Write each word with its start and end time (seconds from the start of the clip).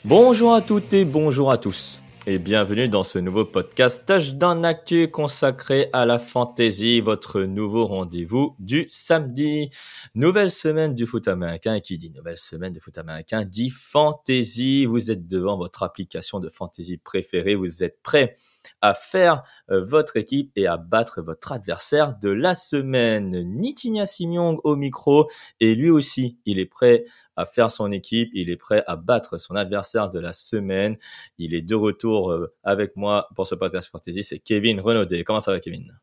Bonjour 0.05 0.53
à 0.53 0.63
toutes 0.63 0.93
et 0.95 1.05
bonjour 1.05 1.53
à 1.53 1.59
tous. 1.59 2.01
Et 2.27 2.41
bienvenue 2.41 2.89
dans 2.89 3.05
ce 3.05 3.21
nouveau 3.21 3.45
podcast 3.45 4.05
Touchdown 4.05 4.65
Actu 4.65 5.13
consacré 5.13 5.91
à 5.93 6.07
la 6.07 6.19
fantasy, 6.19 7.01
votre 7.01 7.43
nouveau 7.43 7.87
rendez-vous 7.87 8.57
du 8.59 8.87
samedi. 8.89 9.71
Nouvelle 10.17 10.51
semaine 10.51 10.97
du 10.97 11.07
foot 11.07 11.29
américain 11.29 11.79
qui 11.79 11.99
dit 11.99 12.11
nouvelle 12.11 12.37
semaine 12.37 12.73
du 12.73 12.81
foot 12.81 12.99
américain 12.99 13.45
dit 13.45 13.71
fantasy. 13.71 14.87
Vous 14.87 15.13
êtes 15.13 15.29
devant 15.29 15.57
votre 15.57 15.85
application 15.85 16.41
de 16.41 16.49
fantasy 16.49 16.97
préférée, 16.97 17.55
vous 17.55 17.85
êtes 17.85 18.03
prêt 18.03 18.39
à 18.81 18.95
faire 18.95 19.43
euh, 19.71 19.83
votre 19.85 20.17
équipe 20.17 20.51
et 20.57 20.67
à 20.67 20.77
battre 20.77 21.23
votre 21.23 21.53
adversaire 21.53 22.19
de 22.19 22.31
la 22.31 22.55
semaine. 22.55 23.43
Nitinia 23.45 24.07
Simyong 24.07 24.59
au 24.65 24.77
micro 24.77 25.29
et 25.61 25.75
lui 25.75 25.91
aussi, 25.91 26.39
il 26.47 26.59
est 26.59 26.67
prêt 26.67 27.05
à 27.37 27.47
faire 27.47 27.71
son 27.71 27.93
équipe, 27.93 28.31
il 28.35 28.51
est 28.51 28.57
prêt 28.57 28.83
à 28.87 28.97
battre 28.97 29.39
son 29.39 29.55
adversaire 29.55 30.11
de 30.11 30.19
la 30.19 30.33
semaine. 30.33 30.97
Il 31.39 31.55
est 31.55 31.63
de 31.63 31.75
retour 31.75 32.31
euh, 32.31 32.53
avec 32.65 32.97
moi 32.97 33.29
pour 33.37 33.47
ce 33.47 33.55
podcast 33.55 33.91
fantasy, 33.91 34.23
c'est 34.23 34.39
Kevin 34.39 34.81
Renaudet. 34.81 35.25
Comment 35.25 35.41
ça 35.41 35.53
va 35.53 35.61
Kevin? 35.61 35.97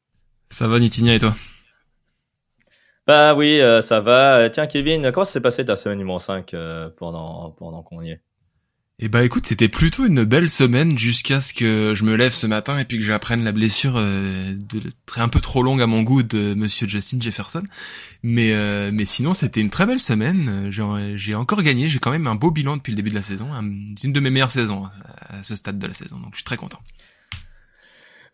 Ça 0.50 0.68
va 0.68 0.80
Nitinia 0.80 1.16
et 1.16 1.20
toi? 1.20 1.34
Bah 3.08 3.36
oui, 3.36 3.62
euh, 3.62 3.82
ça 3.82 4.02
va. 4.02 4.50
Tiens 4.50 4.66
Kevin, 4.66 5.12
comment 5.12 5.26
s'est 5.26 5.42
passé 5.42 5.64
ta 5.64 5.76
semaine 5.76 6.00
numéro 6.00 6.18
5 6.18 6.54
euh, 6.54 6.90
pendant, 6.90 7.52
pendant 7.52 7.84
qu'on 7.84 8.02
y 8.02 8.12
est? 8.12 8.22
Eh 8.98 9.10
bah 9.10 9.26
écoute, 9.26 9.46
c'était 9.46 9.68
plutôt 9.68 10.06
une 10.06 10.24
belle 10.24 10.50
semaine 10.50 10.98
jusqu'à 10.98 11.42
ce 11.42 11.54
que 11.54 11.94
je 11.96 12.06
me 12.06 12.16
lève 12.16 12.32
ce 12.32 12.48
matin 12.48 12.80
et 12.80 12.86
puis 12.86 12.98
que 12.98 13.04
j'apprenne 13.04 13.44
la 13.44 13.52
blessure 13.52 13.96
euh, 13.98 14.54
de 14.56 14.80
un 15.18 15.28
peu 15.28 15.42
trop 15.42 15.64
longue 15.64 15.82
à 15.82 15.88
mon 15.88 16.02
goût 16.02 16.24
de 16.24 16.54
Monsieur 16.54 16.88
Justin 16.88 17.20
Jefferson. 17.20 17.64
Mais 18.24 18.54
euh, 18.54 18.92
mais 18.94 19.04
sinon 19.04 19.34
c'était 19.34 19.60
une 19.60 19.70
très 19.70 19.86
belle 19.86 20.00
semaine. 20.00 20.70
Euh, 20.72 21.18
J'ai 21.18 21.36
encore 21.36 21.62
gagné. 21.62 21.90
J'ai 21.90 22.00
quand 22.00 22.12
même 22.12 22.28
un 22.28 22.36
beau 22.36 22.52
bilan 22.52 22.78
depuis 22.78 22.92
le 22.92 22.96
début 22.96 23.10
de 23.10 23.16
la 23.16 23.22
saison. 23.22 23.50
C'est 23.98 24.08
une 24.08 24.14
de 24.14 24.20
mes 24.22 24.30
meilleures 24.30 24.50
saisons 24.50 24.88
à 25.28 25.44
ce 25.44 25.58
stade 25.58 25.78
de 25.78 25.88
la 25.88 25.94
saison. 25.94 26.18
Donc 26.18 26.30
je 26.32 26.38
suis 26.38 26.46
très 26.46 26.58
content. 26.58 26.80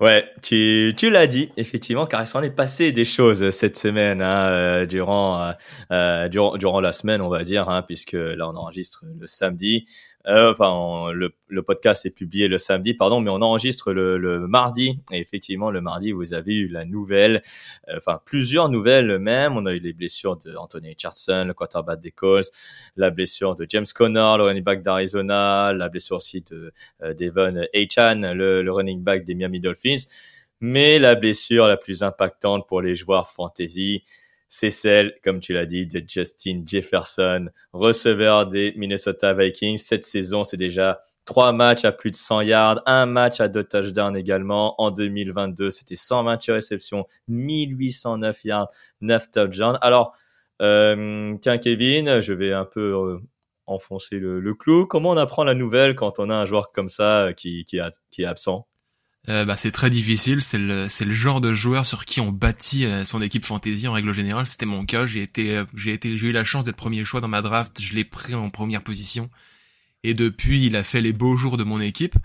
Ouais, 0.02 0.26
tu, 0.42 0.96
tu 0.98 1.12
l'as 1.12 1.28
dit, 1.28 1.52
effectivement, 1.58 2.08
car 2.08 2.22
il 2.24 2.26
s'en 2.26 2.42
est 2.42 2.50
passé 2.50 2.92
des 2.92 3.06
choses 3.06 3.52
cette 3.52 3.78
semaine, 3.78 4.24
hein, 4.24 4.48
euh, 4.50 4.86
durant, 4.88 5.44
euh, 5.44 5.52
euh, 5.92 6.28
durant, 6.28 6.58
durant 6.58 6.82
la 6.82 6.92
semaine, 6.92 7.22
on 7.22 7.30
va 7.30 7.44
dire, 7.44 7.70
hein, 7.70 7.84
puisque 7.84 8.14
là, 8.14 8.50
on 8.50 8.56
enregistre 8.56 9.06
le 9.20 9.28
samedi. 9.28 9.86
Euh, 10.28 10.52
enfin, 10.52 11.12
le, 11.14 11.64
podcast 11.64 12.06
est 12.06 12.12
publié 12.12 12.48
le 12.48 12.58
samedi, 12.58 12.94
pardon, 12.94 13.22
mais 13.22 13.32
on 13.32 13.42
enregistre 13.42 13.92
le, 13.92 14.48
mardi. 14.48 15.00
Et 15.12 15.20
effectivement, 15.20 15.72
le 15.72 15.82
mardi, 15.82 16.12
vous 16.12 16.34
avez 16.34 16.54
eu 16.54 16.68
la 16.68 16.86
nouvelle, 16.86 17.42
euh, 17.90 17.98
enfin, 17.98 18.20
plusieurs 18.26 18.70
nouvelles 18.70 19.18
même. 19.20 19.58
On 19.58 19.66
a 19.66 19.74
eu 19.74 19.80
les 19.80 19.94
blessures 19.94 20.38
de 20.38 20.56
Anthony 20.56 20.90
Richardson, 20.90 21.46
le 21.48 21.54
quarterback 21.54 22.00
des 22.00 22.12
Colts, 22.12 22.52
la 22.96 23.10
blessure 23.10 23.56
de 23.56 23.66
James 23.68 23.86
Conner, 23.94 24.36
le 24.38 24.44
running 24.44 24.64
back 24.64 24.82
d'Arizona, 24.84 25.74
la 25.74 25.90
blessure 25.90 26.18
aussi 26.18 26.42
de 26.42 26.72
euh, 27.02 27.14
Devon 27.14 27.66
Achan, 27.74 28.34
le, 28.34 28.62
le 28.62 28.72
running 28.72 29.04
back 29.04 29.26
des 29.26 29.34
Miami 29.34 29.60
Dolphins. 29.60 30.06
Mais 30.60 31.00
la 31.00 31.16
blessure 31.16 31.68
la 31.68 31.78
plus 31.78 32.04
impactante 32.04 32.68
pour 32.68 32.82
les 32.84 32.94
joueurs 32.94 33.28
fantasy, 33.28 34.04
c'est 34.54 34.70
celle, 34.70 35.14
comme 35.24 35.40
tu 35.40 35.54
l'as 35.54 35.66
dit, 35.66 35.88
de 35.88 36.04
Justin 36.06 36.64
Jefferson, 36.66 37.48
receveur 37.72 38.48
des 38.48 38.74
Minnesota 38.76 39.34
Vikings. 39.34 39.78
Cette 39.78 40.04
saison, 40.04 40.44
c'est 40.44 40.58
déjà 40.58 41.02
trois 41.24 41.54
matchs 41.54 41.86
à 41.86 41.94
plus 41.94 42.12
de 42.12 42.18
100 42.18 42.42
yards, 42.42 42.82
un 42.86 43.06
match 43.06 43.40
à 43.40 43.48
deux 43.48 43.64
touchdowns 43.64 44.18
également. 44.18 44.76
En 44.82 44.92
2022, 44.92 45.72
c'était 45.72 45.96
128 45.96 46.52
réceptions, 46.52 47.08
1809 47.30 48.44
yards, 48.44 48.68
9 49.00 49.32
touchdowns. 49.32 49.78
Alors, 49.80 50.18
euh, 50.62 51.38
Kevin, 51.38 52.20
je 52.20 52.34
vais 52.34 52.52
un 52.52 52.66
peu 52.66 52.94
euh, 52.94 53.20
enfoncer 53.68 54.20
le, 54.20 54.54
clou. 54.54 54.86
Comment 54.86 55.12
on 55.12 55.18
apprend 55.18 55.46
la 55.46 55.56
nouvelle 55.56 55.96
quand 55.96 56.20
on 56.20 56.30
a 56.30 56.36
un 56.36 56.46
joueur 56.46 56.74
comme 56.74 56.90
ça 56.90 57.28
euh, 57.28 57.32
qui 57.32 57.66
est 57.72 58.26
absent? 58.26 58.68
Euh, 59.30 59.46
bah, 59.46 59.56
c'est 59.56 59.72
très 59.72 59.90
difficile. 59.90 60.42
C'est 60.42 60.58
le, 60.58 60.88
c'est 60.90 61.06
le 61.06 61.14
genre 61.14 61.42
de 61.42 61.54
joueur 61.54 61.86
sur 61.86 62.06
qui 62.06 62.20
on 62.22 62.32
bâtit 62.32 62.86
euh, 62.86 63.06
son 63.06 63.22
équipe 63.22 63.46
fantasy 63.46 63.88
en 63.88 63.94
règle 63.94 64.14
générale. 64.14 64.48
C'était 64.48 64.66
mon 64.66 64.86
cas. 64.86 65.06
J'ai 65.06 65.22
été, 65.22 65.58
euh, 65.58 65.66
j'ai 65.76 65.94
été, 65.94 66.18
j'ai 66.18 66.28
eu 66.28 66.32
la 66.32 66.44
chance 66.44 66.64
d'être 66.64 66.76
premier 66.76 67.06
choix 67.06 67.22
dans 67.22 67.28
ma 67.28 67.42
draft. 67.42 67.80
Je 67.82 67.94
l'ai 67.94 68.06
pris 68.06 68.34
en 68.34 68.50
première 68.50 68.84
position. 68.84 69.30
Et 70.04 70.14
depuis, 70.14 70.66
il 70.66 70.76
a 70.76 70.84
fait 70.84 71.02
les 71.02 71.14
beaux 71.14 71.38
jours 71.38 71.58
de 71.58 71.64
mon 71.64 71.80
équipe. 71.80 72.16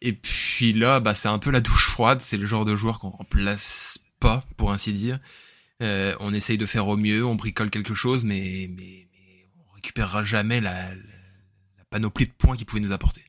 Et 0.00 0.12
puis 0.12 0.72
là, 0.72 1.00
bah, 1.00 1.14
c'est 1.14 1.28
un 1.28 1.38
peu 1.38 1.50
la 1.50 1.60
douche 1.60 1.86
froide. 1.86 2.20
C'est 2.20 2.36
le 2.36 2.46
genre 2.46 2.64
de 2.64 2.76
joueur 2.76 3.00
qu'on 3.00 3.10
remplace 3.10 3.98
pas, 4.20 4.44
pour 4.56 4.72
ainsi 4.72 4.92
dire. 4.92 5.18
Euh, 5.82 6.14
on 6.20 6.32
essaye 6.32 6.58
de 6.58 6.66
faire 6.66 6.86
au 6.86 6.96
mieux, 6.96 7.24
on 7.26 7.34
bricole 7.34 7.70
quelque 7.70 7.94
chose, 7.94 8.24
mais, 8.24 8.70
mais, 8.76 9.08
on 9.68 9.74
récupérera 9.74 10.22
jamais 10.22 10.60
la, 10.60 10.94
la, 10.94 10.94
la 10.94 11.84
panoplie 11.90 12.26
de 12.26 12.32
points 12.32 12.56
qu'il 12.56 12.66
pouvait 12.66 12.80
nous 12.80 12.92
apporter. 12.92 13.24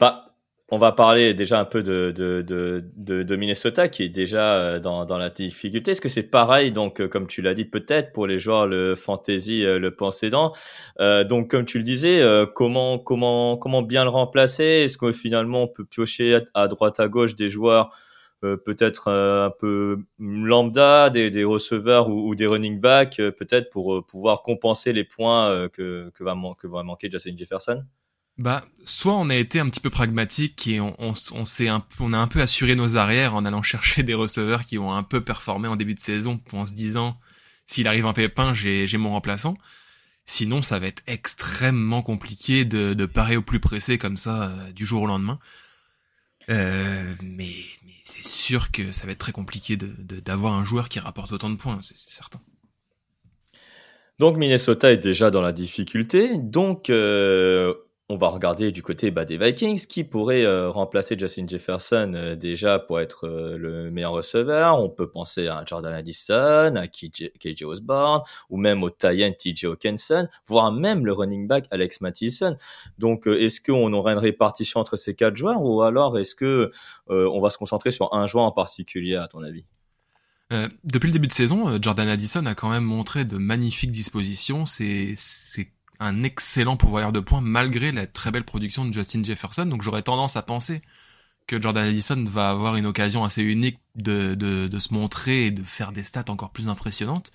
Bah, 0.00 0.29
on 0.72 0.78
va 0.78 0.92
parler 0.92 1.34
déjà 1.34 1.58
un 1.58 1.64
peu 1.64 1.82
de, 1.82 2.12
de, 2.16 2.42
de, 2.46 3.22
de, 3.24 3.36
Minnesota 3.36 3.88
qui 3.88 4.04
est 4.04 4.08
déjà 4.08 4.56
euh, 4.56 4.78
dans, 4.78 5.04
dans 5.04 5.18
la 5.18 5.28
difficulté. 5.28 5.90
Est-ce 5.90 6.00
que 6.00 6.08
c'est 6.08 6.22
pareil, 6.30 6.70
donc, 6.70 7.00
euh, 7.00 7.08
comme 7.08 7.26
tu 7.26 7.42
l'as 7.42 7.54
dit, 7.54 7.64
peut-être 7.64 8.12
pour 8.12 8.26
les 8.28 8.38
joueurs 8.38 8.66
le 8.68 8.94
fantasy, 8.94 9.64
euh, 9.64 9.80
le 9.80 9.94
possédant 9.94 10.52
euh, 11.00 11.24
Donc, 11.24 11.50
comme 11.50 11.64
tu 11.64 11.78
le 11.78 11.84
disais, 11.84 12.20
euh, 12.20 12.46
comment, 12.46 12.98
comment, 12.98 13.56
comment 13.56 13.82
bien 13.82 14.04
le 14.04 14.10
remplacer? 14.10 14.64
Est-ce 14.84 14.96
que 14.96 15.10
finalement 15.10 15.64
on 15.64 15.68
peut 15.68 15.84
piocher 15.84 16.40
à, 16.54 16.68
droite, 16.68 17.00
à 17.00 17.08
gauche 17.08 17.34
des 17.34 17.50
joueurs 17.50 17.90
euh, 18.44 18.56
peut-être 18.56 19.08
un 19.10 19.50
peu 19.50 19.98
lambda, 20.18 21.10
des, 21.10 21.30
des 21.30 21.44
receveurs 21.44 22.08
ou, 22.08 22.28
ou 22.28 22.34
des 22.36 22.46
running 22.46 22.80
backs, 22.80 23.16
peut-être 23.16 23.70
pour 23.70 24.06
pouvoir 24.06 24.42
compenser 24.42 24.92
les 24.92 25.04
points 25.04 25.68
que, 25.68 26.10
que, 26.14 26.24
va 26.24 26.34
que 26.58 26.66
va 26.68 26.82
manquer 26.84 27.10
Justin 27.10 27.36
Jefferson? 27.36 27.84
Bah, 28.40 28.64
soit 28.84 29.12
on 29.12 29.28
a 29.28 29.36
été 29.36 29.60
un 29.60 29.66
petit 29.66 29.80
peu 29.80 29.90
pragmatique 29.90 30.66
et 30.66 30.80
on, 30.80 31.12
s'est 31.14 31.68
un, 31.68 31.84
on 31.98 32.14
a 32.14 32.16
un 32.16 32.26
peu 32.26 32.40
assuré 32.40 32.74
nos 32.74 32.96
arrières 32.96 33.34
en 33.34 33.44
allant 33.44 33.60
chercher 33.74 34.02
des 34.02 34.14
receveurs 34.14 34.64
qui 34.64 34.78
ont 34.78 34.94
un 34.94 35.02
peu 35.02 35.22
performé 35.22 35.68
en 35.68 35.76
début 35.76 35.92
de 35.94 36.00
saison 36.00 36.40
en 36.54 36.64
se 36.64 36.72
disant 36.72 37.20
s'il 37.66 37.86
arrive 37.86 38.06
un 38.06 38.14
pépin, 38.14 38.54
j'ai, 38.54 38.86
j'ai 38.86 38.96
mon 38.96 39.10
remplaçant. 39.10 39.58
Sinon, 40.24 40.62
ça 40.62 40.78
va 40.78 40.86
être 40.86 41.02
extrêmement 41.06 42.00
compliqué 42.00 42.64
de, 42.64 42.94
de 42.94 43.04
parer 43.04 43.36
au 43.36 43.42
plus 43.42 43.60
pressé 43.60 43.98
comme 43.98 44.16
ça 44.16 44.44
euh, 44.44 44.72
du 44.72 44.86
jour 44.86 45.02
au 45.02 45.06
lendemain. 45.06 45.38
Euh, 46.48 47.14
mais, 47.22 47.52
mais 47.84 47.92
c'est 48.04 48.24
sûr 48.24 48.70
que 48.70 48.90
ça 48.90 49.04
va 49.04 49.12
être 49.12 49.18
très 49.18 49.32
compliqué 49.32 49.76
de, 49.76 49.88
de- 49.98 50.20
d'avoir 50.20 50.54
un 50.54 50.64
joueur 50.64 50.88
qui 50.88 50.98
rapporte 50.98 51.30
autant 51.32 51.50
de 51.50 51.56
points, 51.56 51.78
c'est, 51.82 51.96
c'est 51.98 52.10
certain. 52.10 52.40
Donc 54.18 54.38
Minnesota 54.38 54.90
est 54.90 54.96
déjà 54.96 55.30
dans 55.30 55.42
la 55.42 55.52
difficulté. 55.52 56.38
Donc 56.38 56.88
euh, 56.90 57.74
on 58.10 58.16
va 58.16 58.28
regarder 58.28 58.72
du 58.72 58.82
côté 58.82 59.12
bah, 59.12 59.24
des 59.24 59.38
Vikings 59.38 59.86
qui 59.86 60.02
pourrait 60.02 60.42
euh, 60.42 60.68
remplacer 60.68 61.16
Justin 61.16 61.46
Jefferson 61.46 62.12
euh, 62.16 62.34
déjà 62.34 62.80
pour 62.80 62.98
être 62.98 63.28
euh, 63.28 63.56
le 63.56 63.88
meilleur 63.92 64.10
receveur. 64.10 64.80
On 64.80 64.90
peut 64.90 65.08
penser 65.08 65.46
à 65.46 65.62
Jordan 65.64 65.94
Addison, 65.94 66.74
à 66.74 66.88
KJ, 66.88 67.62
Osborne 67.62 68.22
ou 68.48 68.56
même 68.56 68.82
au 68.82 68.90
Tyen 68.90 69.30
TJ 69.30 69.66
Hawkinson, 69.66 70.26
voire 70.48 70.72
même 70.72 71.06
le 71.06 71.12
running 71.12 71.46
back 71.46 71.66
Alex 71.70 72.00
Mattison. 72.00 72.56
Donc 72.98 73.28
est-ce 73.28 73.60
qu'on 73.60 73.92
aurait 73.92 74.14
une 74.14 74.18
répartition 74.18 74.80
entre 74.80 74.96
ces 74.96 75.14
quatre 75.14 75.36
joueurs 75.36 75.62
ou 75.62 75.82
alors 75.82 76.18
est-ce 76.18 76.34
que 76.34 76.72
on 77.06 77.40
va 77.40 77.50
se 77.50 77.58
concentrer 77.58 77.92
sur 77.92 78.12
un 78.12 78.26
joueur 78.26 78.44
en 78.44 78.52
particulier 78.52 79.14
à 79.14 79.28
ton 79.28 79.42
avis? 79.42 79.64
Depuis 80.82 81.06
le 81.06 81.12
début 81.12 81.28
de 81.28 81.32
saison, 81.32 81.80
Jordan 81.80 82.08
Addison 82.08 82.44
a 82.46 82.56
quand 82.56 82.70
même 82.70 82.82
montré 82.82 83.24
de 83.24 83.36
magnifiques 83.36 83.92
dispositions. 83.92 84.66
C'est 84.66 85.14
un 86.00 86.22
excellent 86.22 86.76
pourvoyeur 86.76 87.12
de 87.12 87.20
points 87.20 87.42
malgré 87.42 87.92
la 87.92 88.06
très 88.06 88.30
belle 88.30 88.44
production 88.44 88.84
de 88.86 88.92
Justin 88.92 89.22
Jefferson. 89.22 89.66
Donc 89.66 89.82
j'aurais 89.82 90.02
tendance 90.02 90.36
à 90.36 90.42
penser 90.42 90.82
que 91.46 91.60
Jordan 91.60 91.86
Addison 91.86 92.24
va 92.24 92.50
avoir 92.50 92.76
une 92.76 92.86
occasion 92.86 93.22
assez 93.22 93.42
unique 93.42 93.78
de, 93.96 94.34
de, 94.34 94.78
se 94.78 94.94
montrer 94.94 95.46
et 95.46 95.50
de 95.50 95.62
faire 95.62 95.92
des 95.92 96.02
stats 96.02 96.24
encore 96.28 96.50
plus 96.50 96.68
impressionnantes. 96.68 97.30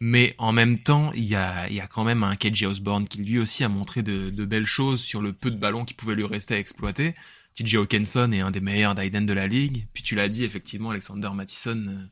Mais 0.00 0.34
en 0.38 0.52
même 0.52 0.78
temps, 0.78 1.12
il 1.14 1.24
y 1.24 1.36
a, 1.36 1.70
y 1.70 1.80
a 1.80 1.86
quand 1.86 2.04
même 2.04 2.22
un 2.22 2.36
KJ 2.36 2.64
Osborne 2.64 3.06
qui 3.06 3.18
lui 3.18 3.38
aussi 3.38 3.62
a 3.64 3.68
montré 3.68 4.02
de, 4.02 4.30
de 4.30 4.44
belles 4.44 4.66
choses 4.66 5.00
sur 5.00 5.22
le 5.22 5.32
peu 5.32 5.50
de 5.50 5.56
ballons 5.56 5.84
qui 5.84 5.94
pouvaient 5.94 6.14
lui 6.14 6.26
rester 6.26 6.54
à 6.54 6.58
exploiter. 6.58 7.14
TJ 7.54 7.76
Hawkinson 7.76 8.32
est 8.32 8.40
un 8.40 8.50
des 8.50 8.60
meilleurs 8.60 8.94
d'Aiden 8.94 9.24
de 9.24 9.32
la 9.32 9.46
ligue. 9.46 9.86
Puis 9.94 10.02
tu 10.02 10.14
l'as 10.14 10.28
dit, 10.28 10.44
effectivement, 10.44 10.90
Alexander 10.90 11.30
Mattison, 11.34 11.86
euh, 11.88 12.06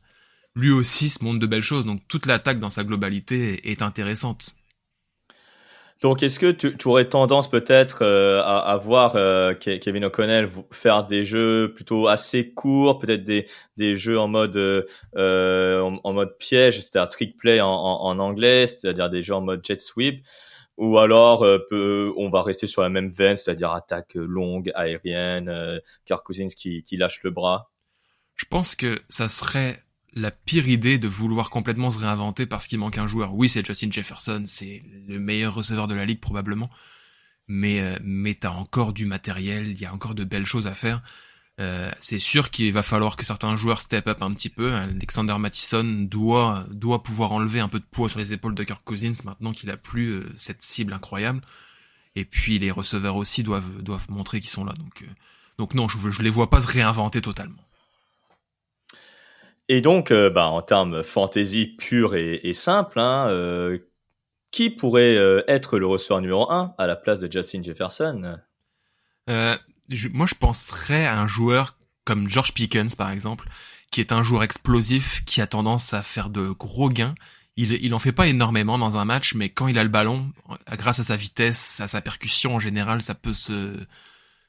lui 0.55 0.71
aussi 0.71 1.09
se 1.09 1.23
montre 1.23 1.39
de 1.39 1.47
belles 1.47 1.61
choses. 1.61 1.85
Donc 1.85 2.01
toute 2.07 2.25
l'attaque 2.25 2.59
dans 2.59 2.71
sa 2.71 2.83
globalité 2.83 3.69
est 3.69 3.81
intéressante. 3.81 4.55
Donc, 6.01 6.23
est-ce 6.23 6.39
que 6.39 6.51
tu, 6.51 6.87
aurais 6.87 7.07
tendance 7.07 7.49
peut-être 7.49 7.99
euh, 8.01 8.41
à, 8.41 8.59
à, 8.59 8.77
voir 8.77 9.15
euh, 9.15 9.53
Kevin 9.53 10.05
O'Connell 10.05 10.49
faire 10.71 11.05
des 11.05 11.23
jeux 11.23 11.73
plutôt 11.73 12.07
assez 12.07 12.51
courts, 12.51 12.99
peut-être 12.99 13.23
des, 13.23 13.47
des 13.77 13.95
jeux 13.95 14.19
en 14.19 14.27
mode 14.27 14.57
euh, 14.57 15.81
en, 15.81 16.13
mode 16.13 16.37
piège, 16.37 16.81
c'est-à-dire 16.81 17.09
trick 17.09 17.37
play 17.37 17.61
en, 17.61 17.69
en, 17.69 18.19
anglais, 18.19 18.67
c'est-à-dire 18.67 19.09
des 19.09 19.23
jeux 19.23 19.35
en 19.35 19.41
mode 19.41 19.65
jet 19.65 19.79
sweep, 19.79 20.25
ou 20.77 20.97
alors 20.97 21.45
peu, 21.69 22.13
on 22.17 22.29
va 22.29 22.41
rester 22.41 22.67
sur 22.67 22.81
la 22.81 22.89
même 22.89 23.09
veine, 23.09 23.37
c'est-à-dire 23.37 23.71
attaque 23.71 24.15
longue, 24.15 24.71
aérienne, 24.75 25.79
Kirk 26.05 26.25
Cousins 26.25 26.47
qui, 26.47 26.83
qui 26.83 26.97
lâche 26.97 27.23
le 27.23 27.31
bras? 27.31 27.71
Je 28.35 28.45
pense 28.45 28.75
que 28.75 29.01
ça 29.07 29.29
serait 29.29 29.84
la 30.15 30.31
pire 30.31 30.67
idée 30.67 30.97
de 30.97 31.07
vouloir 31.07 31.49
complètement 31.49 31.91
se 31.91 31.99
réinventer 31.99 32.45
parce 32.45 32.67
qu'il 32.67 32.79
manque 32.79 32.97
un 32.97 33.07
joueur. 33.07 33.35
Oui, 33.35 33.49
c'est 33.49 33.65
Justin 33.65 33.91
Jefferson, 33.91 34.43
c'est 34.45 34.83
le 35.07 35.19
meilleur 35.19 35.53
receveur 35.53 35.87
de 35.87 35.93
la 35.93 36.05
ligue 36.05 36.21
probablement, 36.21 36.69
mais 37.47 37.81
euh, 37.81 37.97
mais 38.03 38.33
t'as 38.33 38.51
encore 38.51 38.93
du 38.93 39.05
matériel, 39.05 39.67
il 39.67 39.79
y 39.79 39.85
a 39.85 39.93
encore 39.93 40.15
de 40.15 40.23
belles 40.23 40.45
choses 40.45 40.67
à 40.67 40.73
faire. 40.73 41.01
Euh, 41.61 41.89
c'est 42.01 42.17
sûr 42.17 42.51
qu'il 42.51 42.73
va 42.73 42.83
falloir 42.83 43.15
que 43.15 43.23
certains 43.23 43.55
joueurs 43.55 43.79
step 43.79 44.07
up 44.07 44.21
un 44.21 44.31
petit 44.31 44.49
peu. 44.49 44.73
Alexander 44.73 45.37
Mattison 45.39 45.83
doit 45.83 46.65
doit 46.69 47.01
pouvoir 47.01 47.31
enlever 47.31 47.61
un 47.61 47.69
peu 47.69 47.79
de 47.79 47.85
poids 47.85 48.09
sur 48.09 48.19
les 48.19 48.33
épaules 48.33 48.55
de 48.55 48.63
Kirk 48.63 48.83
Cousins 48.83 49.13
maintenant 49.23 49.53
qu'il 49.53 49.69
a 49.71 49.77
plus 49.77 50.11
euh, 50.11 50.25
cette 50.37 50.61
cible 50.63 50.93
incroyable. 50.93 51.41
Et 52.15 52.25
puis 52.25 52.59
les 52.59 52.71
receveurs 52.71 53.15
aussi 53.15 53.43
doivent 53.43 53.81
doivent 53.81 54.09
montrer 54.09 54.41
qu'ils 54.41 54.49
sont 54.49 54.65
là. 54.65 54.73
Donc 54.73 55.01
euh, 55.03 55.07
donc 55.57 55.73
non, 55.75 55.87
je 55.87 55.97
je 56.11 56.21
les 56.23 56.29
vois 56.29 56.49
pas 56.49 56.61
se 56.61 56.67
réinventer 56.67 57.21
totalement. 57.21 57.64
Et 59.67 59.81
donc, 59.81 60.11
euh, 60.11 60.29
bah, 60.29 60.47
en 60.47 60.61
termes 60.61 61.03
fantasy 61.03 61.67
pur 61.67 62.15
et, 62.15 62.53
simple, 62.53 62.99
hein, 62.99 63.27
euh, 63.29 63.79
qui 64.51 64.69
pourrait 64.69 65.15
euh, 65.15 65.43
être 65.47 65.79
le 65.79 65.87
receveur 65.87 66.21
numéro 66.21 66.51
1 66.51 66.75
à 66.77 66.87
la 66.87 66.95
place 66.95 67.19
de 67.19 67.31
Justin 67.31 67.63
Jefferson? 67.63 68.37
Moi, 69.27 70.27
je 70.27 70.35
penserais 70.35 71.05
à 71.05 71.19
un 71.19 71.27
joueur 71.27 71.77
comme 72.05 72.29
George 72.29 72.53
Pickens, 72.53 72.95
par 72.95 73.09
exemple, 73.09 73.49
qui 73.91 74.01
est 74.01 74.11
un 74.11 74.21
joueur 74.21 74.43
explosif, 74.43 75.23
qui 75.25 75.41
a 75.41 75.47
tendance 75.47 75.93
à 75.93 76.03
faire 76.03 76.29
de 76.29 76.49
gros 76.49 76.89
gains. 76.89 77.15
Il, 77.57 77.71
il 77.71 77.93
en 77.95 77.99
fait 77.99 78.11
pas 78.11 78.27
énormément 78.27 78.77
dans 78.77 78.97
un 78.97 79.05
match, 79.05 79.33
mais 79.33 79.49
quand 79.49 79.67
il 79.67 79.79
a 79.79 79.83
le 79.83 79.89
ballon, 79.89 80.31
grâce 80.73 80.99
à 80.99 81.03
sa 81.03 81.15
vitesse, 81.15 81.79
à 81.79 81.87
sa 81.87 82.01
percussion 82.01 82.55
en 82.55 82.59
général, 82.59 83.01
ça 83.01 83.15
peut 83.15 83.33
se 83.33 83.73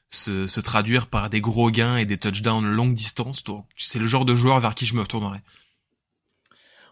se, 0.09 0.59
traduire 0.59 1.07
par 1.07 1.29
des 1.29 1.41
gros 1.41 1.69
gains 1.69 1.97
et 1.97 2.05
des 2.05 2.17
touchdowns 2.17 2.65
longue 2.65 2.93
distance. 2.93 3.43
Donc, 3.43 3.65
c'est 3.75 3.99
le 3.99 4.07
genre 4.07 4.25
de 4.25 4.35
joueur 4.35 4.59
vers 4.59 4.75
qui 4.75 4.85
je 4.85 4.95
me 4.95 5.01
retournerai. 5.01 5.39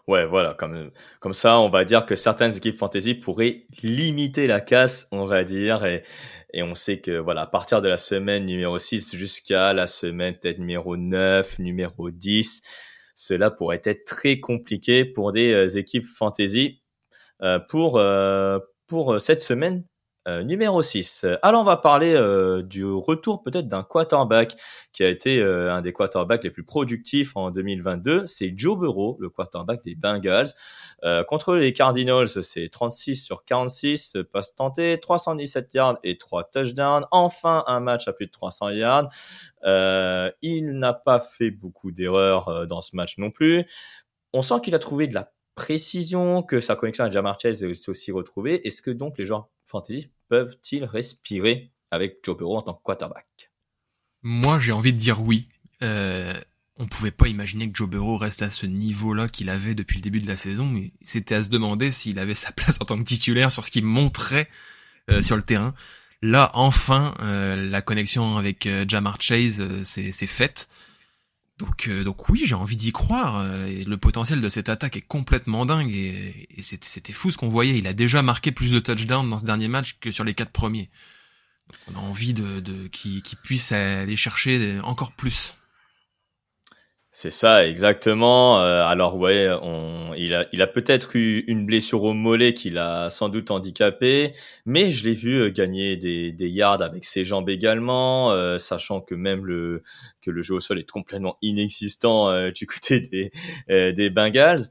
Ouais, 0.06 0.24
voilà, 0.24 0.54
comme, 0.54 0.90
comme 1.18 1.34
ça, 1.34 1.58
on 1.58 1.68
va 1.68 1.84
dire 1.84 2.06
que 2.06 2.14
certaines 2.14 2.56
équipes 2.56 2.78
fantasy 2.78 3.14
pourraient 3.14 3.66
limiter 3.82 4.46
la 4.46 4.60
casse, 4.60 5.08
on 5.10 5.24
va 5.24 5.42
dire, 5.42 5.84
et, 5.84 6.04
et 6.52 6.62
on 6.62 6.76
sait 6.76 7.00
que, 7.00 7.18
voilà, 7.18 7.42
à 7.42 7.46
partir 7.46 7.82
de 7.82 7.88
la 7.88 7.96
semaine 7.96 8.46
numéro 8.46 8.78
6 8.78 9.16
jusqu'à 9.16 9.72
la 9.72 9.88
semaine 9.88 10.34
peut-être 10.34 10.58
numéro 10.58 10.96
9, 10.96 11.58
numéro 11.58 12.10
10, 12.12 12.62
cela 13.16 13.50
pourrait 13.50 13.82
être 13.82 14.04
très 14.04 14.38
compliqué 14.38 15.04
pour 15.04 15.32
des 15.32 15.52
euh, 15.52 15.76
équipes 15.76 16.06
fantasy. 16.06 16.82
Euh, 17.42 17.58
pour, 17.58 17.98
euh, 17.98 18.58
pour 18.86 19.20
cette 19.20 19.42
semaine 19.42 19.84
euh, 20.26 20.42
numéro 20.42 20.82
6. 20.82 21.24
Alors 21.42 21.60
on 21.60 21.64
va 21.64 21.76
parler 21.76 22.14
euh, 22.14 22.60
du 22.60 22.84
retour 22.84 23.44
peut-être 23.44 23.68
d'un 23.68 23.84
quarterback 23.84 24.56
qui 24.92 25.04
a 25.04 25.08
été 25.08 25.38
euh, 25.38 25.72
un 25.72 25.82
des 25.82 25.92
quarterbacks 25.92 26.42
les 26.42 26.50
plus 26.50 26.64
productifs 26.64 27.36
en 27.36 27.52
2022. 27.52 28.26
C'est 28.26 28.52
Joe 28.56 28.76
Burrow, 28.76 29.16
le 29.20 29.30
quarterback 29.30 29.84
des 29.84 29.94
Bengals. 29.94 30.48
contre 31.28 31.54
les 31.54 31.72
Cardinals, 31.72 32.42
c'est 32.42 32.68
36 32.68 33.16
sur 33.16 33.44
46 33.44 34.16
passes 34.32 34.56
tentées, 34.56 34.98
317 34.98 35.74
yards 35.74 35.98
et 36.02 36.18
3 36.18 36.50
touchdowns. 36.50 37.06
Enfin 37.12 37.62
un 37.68 37.78
match 37.78 38.08
à 38.08 38.12
plus 38.12 38.26
de 38.26 38.32
300 38.32 38.70
yards. 38.70 39.08
il 40.42 40.72
n'a 40.72 40.92
pas 40.92 41.20
fait 41.20 41.52
beaucoup 41.52 41.92
d'erreurs 41.92 42.66
dans 42.66 42.80
ce 42.80 42.96
match 42.96 43.18
non 43.18 43.30
plus. 43.30 43.64
On 44.32 44.42
sent 44.42 44.60
qu'il 44.62 44.74
a 44.74 44.80
trouvé 44.80 45.06
de 45.06 45.14
la 45.14 45.30
précision, 45.56 46.44
que 46.44 46.60
sa 46.60 46.76
connexion 46.76 47.04
à 47.04 47.10
Jamar 47.10 47.40
Chase 47.40 47.64
est 47.64 47.88
aussi 47.88 48.12
retrouvée. 48.12 48.64
Est-ce 48.66 48.82
que 48.82 48.92
donc 48.92 49.18
les 49.18 49.26
joueurs 49.26 49.48
fantasy 49.64 50.08
peuvent-ils 50.28 50.84
respirer 50.84 51.72
avec 51.90 52.18
Joe 52.22 52.36
Burrow 52.36 52.58
en 52.58 52.62
tant 52.62 52.74
que 52.74 52.82
quarterback? 52.84 53.50
Moi, 54.22 54.60
j'ai 54.60 54.72
envie 54.72 54.92
de 54.92 54.98
dire 54.98 55.20
oui. 55.20 55.48
Euh, 55.82 56.32
on 56.78 56.86
pouvait 56.86 57.10
pas 57.10 57.28
imaginer 57.28 57.70
que 57.70 57.76
Joe 57.76 57.88
Burrow 57.88 58.16
reste 58.16 58.42
à 58.42 58.50
ce 58.50 58.66
niveau-là 58.66 59.28
qu'il 59.28 59.48
avait 59.48 59.74
depuis 59.74 59.96
le 59.96 60.02
début 60.02 60.20
de 60.20 60.28
la 60.28 60.36
saison, 60.36 60.66
mais 60.66 60.92
c'était 61.04 61.34
à 61.34 61.42
se 61.42 61.48
demander 61.48 61.90
s'il 61.90 62.18
avait 62.18 62.34
sa 62.34 62.52
place 62.56 62.78
en 62.80 62.84
tant 62.84 62.98
que 62.98 63.04
titulaire 63.04 63.50
sur 63.50 63.64
ce 63.64 63.70
qu'il 63.70 63.84
montrait 63.84 64.48
euh, 65.10 65.22
sur 65.22 65.36
le 65.36 65.42
terrain. 65.42 65.74
Là, 66.22 66.50
enfin, 66.54 67.14
euh, 67.20 67.70
la 67.70 67.82
connexion 67.82 68.36
avec 68.36 68.66
euh, 68.66 68.84
Jamar 68.88 69.20
Chase, 69.20 69.62
c'est 69.84 70.12
faite. 70.26 70.68
Donc, 71.58 71.88
euh, 71.88 72.04
donc 72.04 72.28
oui, 72.28 72.42
j'ai 72.44 72.54
envie 72.54 72.76
d'y 72.76 72.92
croire. 72.92 73.38
Euh, 73.38 73.82
le 73.86 73.96
potentiel 73.96 74.40
de 74.40 74.48
cette 74.48 74.68
attaque 74.68 74.96
est 74.96 75.02
complètement 75.02 75.64
dingue 75.64 75.90
et, 75.90 76.48
c'était 76.60 77.12
fou 77.12 77.30
ce 77.30 77.38
qu'on 77.38 77.48
voyait. 77.48 77.78
Il 77.78 77.86
a 77.86 77.94
déjà 77.94 78.22
marqué 78.22 78.52
plus 78.52 78.72
de 78.72 78.78
touchdowns 78.78 79.30
dans 79.30 79.38
ce 79.38 79.46
dernier 79.46 79.68
match 79.68 79.96
que 80.00 80.10
sur 80.10 80.24
les 80.24 80.34
quatre 80.34 80.52
premiers. 80.52 80.90
on 81.88 81.94
a 81.96 81.98
envie 81.98 82.34
de, 82.34 82.60
de 82.60 82.88
qu'il 82.88 83.22
puisse 83.42 83.72
aller 83.72 84.16
chercher 84.16 84.80
encore 84.82 85.12
plus. 85.12 85.54
C'est 87.18 87.30
ça, 87.30 87.66
exactement. 87.66 88.60
Euh, 88.60 88.82
alors 88.84 89.16
ouais, 89.16 89.48
on, 89.62 90.12
il 90.18 90.34
a, 90.34 90.66
peut-être 90.66 91.16
eu 91.16 91.44
une 91.46 91.64
blessure 91.64 92.02
au 92.02 92.12
mollet 92.12 92.52
qui 92.52 92.68
l'a 92.68 93.08
sans 93.08 93.30
doute 93.30 93.50
handicapé, 93.50 94.32
mais 94.66 94.90
je 94.90 95.08
l'ai 95.08 95.14
vu 95.14 95.40
euh, 95.40 95.50
gagner 95.50 95.96
des, 95.96 96.30
des 96.30 96.50
yards 96.50 96.82
avec 96.82 97.06
ses 97.06 97.24
jambes 97.24 97.48
également, 97.48 98.32
euh, 98.32 98.58
sachant 98.58 99.00
que 99.00 99.14
même 99.14 99.46
le 99.46 99.82
que 100.20 100.30
le 100.30 100.42
jeu 100.42 100.56
au 100.56 100.60
sol 100.60 100.78
est 100.78 100.90
complètement 100.90 101.38
inexistant 101.40 102.50
du 102.50 102.66
côté 102.66 103.00
des 103.00 103.30
des 103.68 104.10
Bengals. 104.10 104.64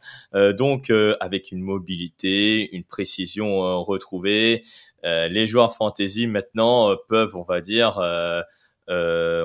donc 0.55 0.91
avec 1.19 1.51
une 1.51 1.61
mobilité, 1.61 2.75
une 2.75 2.83
précision 2.83 3.83
retrouvée, 3.83 4.61
les 5.03 5.47
joueurs 5.47 5.73
fantasy 5.75 6.27
maintenant 6.27 6.95
peuvent, 7.07 7.35
on 7.37 7.43
va 7.43 7.61
dire 7.61 7.99
euh, 8.89 9.43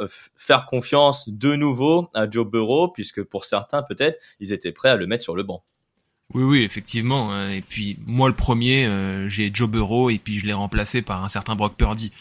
euh, 0.00 0.08
faire 0.36 0.66
confiance 0.66 1.28
de 1.28 1.54
nouveau 1.54 2.08
à 2.14 2.28
Joe 2.28 2.46
Burrow, 2.46 2.88
puisque 2.88 3.22
pour 3.22 3.44
certains, 3.44 3.82
peut-être, 3.82 4.18
ils 4.40 4.52
étaient 4.52 4.72
prêts 4.72 4.90
à 4.90 4.96
le 4.96 5.06
mettre 5.06 5.22
sur 5.22 5.36
le 5.36 5.42
banc. 5.42 5.62
Oui, 6.34 6.42
oui, 6.42 6.62
effectivement. 6.64 7.32
Hein. 7.32 7.50
Et 7.50 7.62
puis 7.62 7.98
moi, 8.06 8.28
le 8.28 8.34
premier, 8.34 8.86
euh, 8.86 9.28
j'ai 9.28 9.50
Joe 9.52 9.68
Burrow 9.68 10.10
et 10.10 10.18
puis 10.18 10.40
je 10.40 10.46
l'ai 10.46 10.52
remplacé 10.52 11.02
par 11.02 11.24
un 11.24 11.28
certain 11.28 11.54
Brock 11.54 11.76
Purdy 11.76 12.12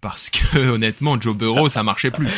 parce 0.00 0.30
que 0.30 0.58
honnêtement, 0.70 1.20
Joe 1.20 1.36
Burrow, 1.36 1.68
ça 1.68 1.82
marchait 1.82 2.10
plus. 2.10 2.28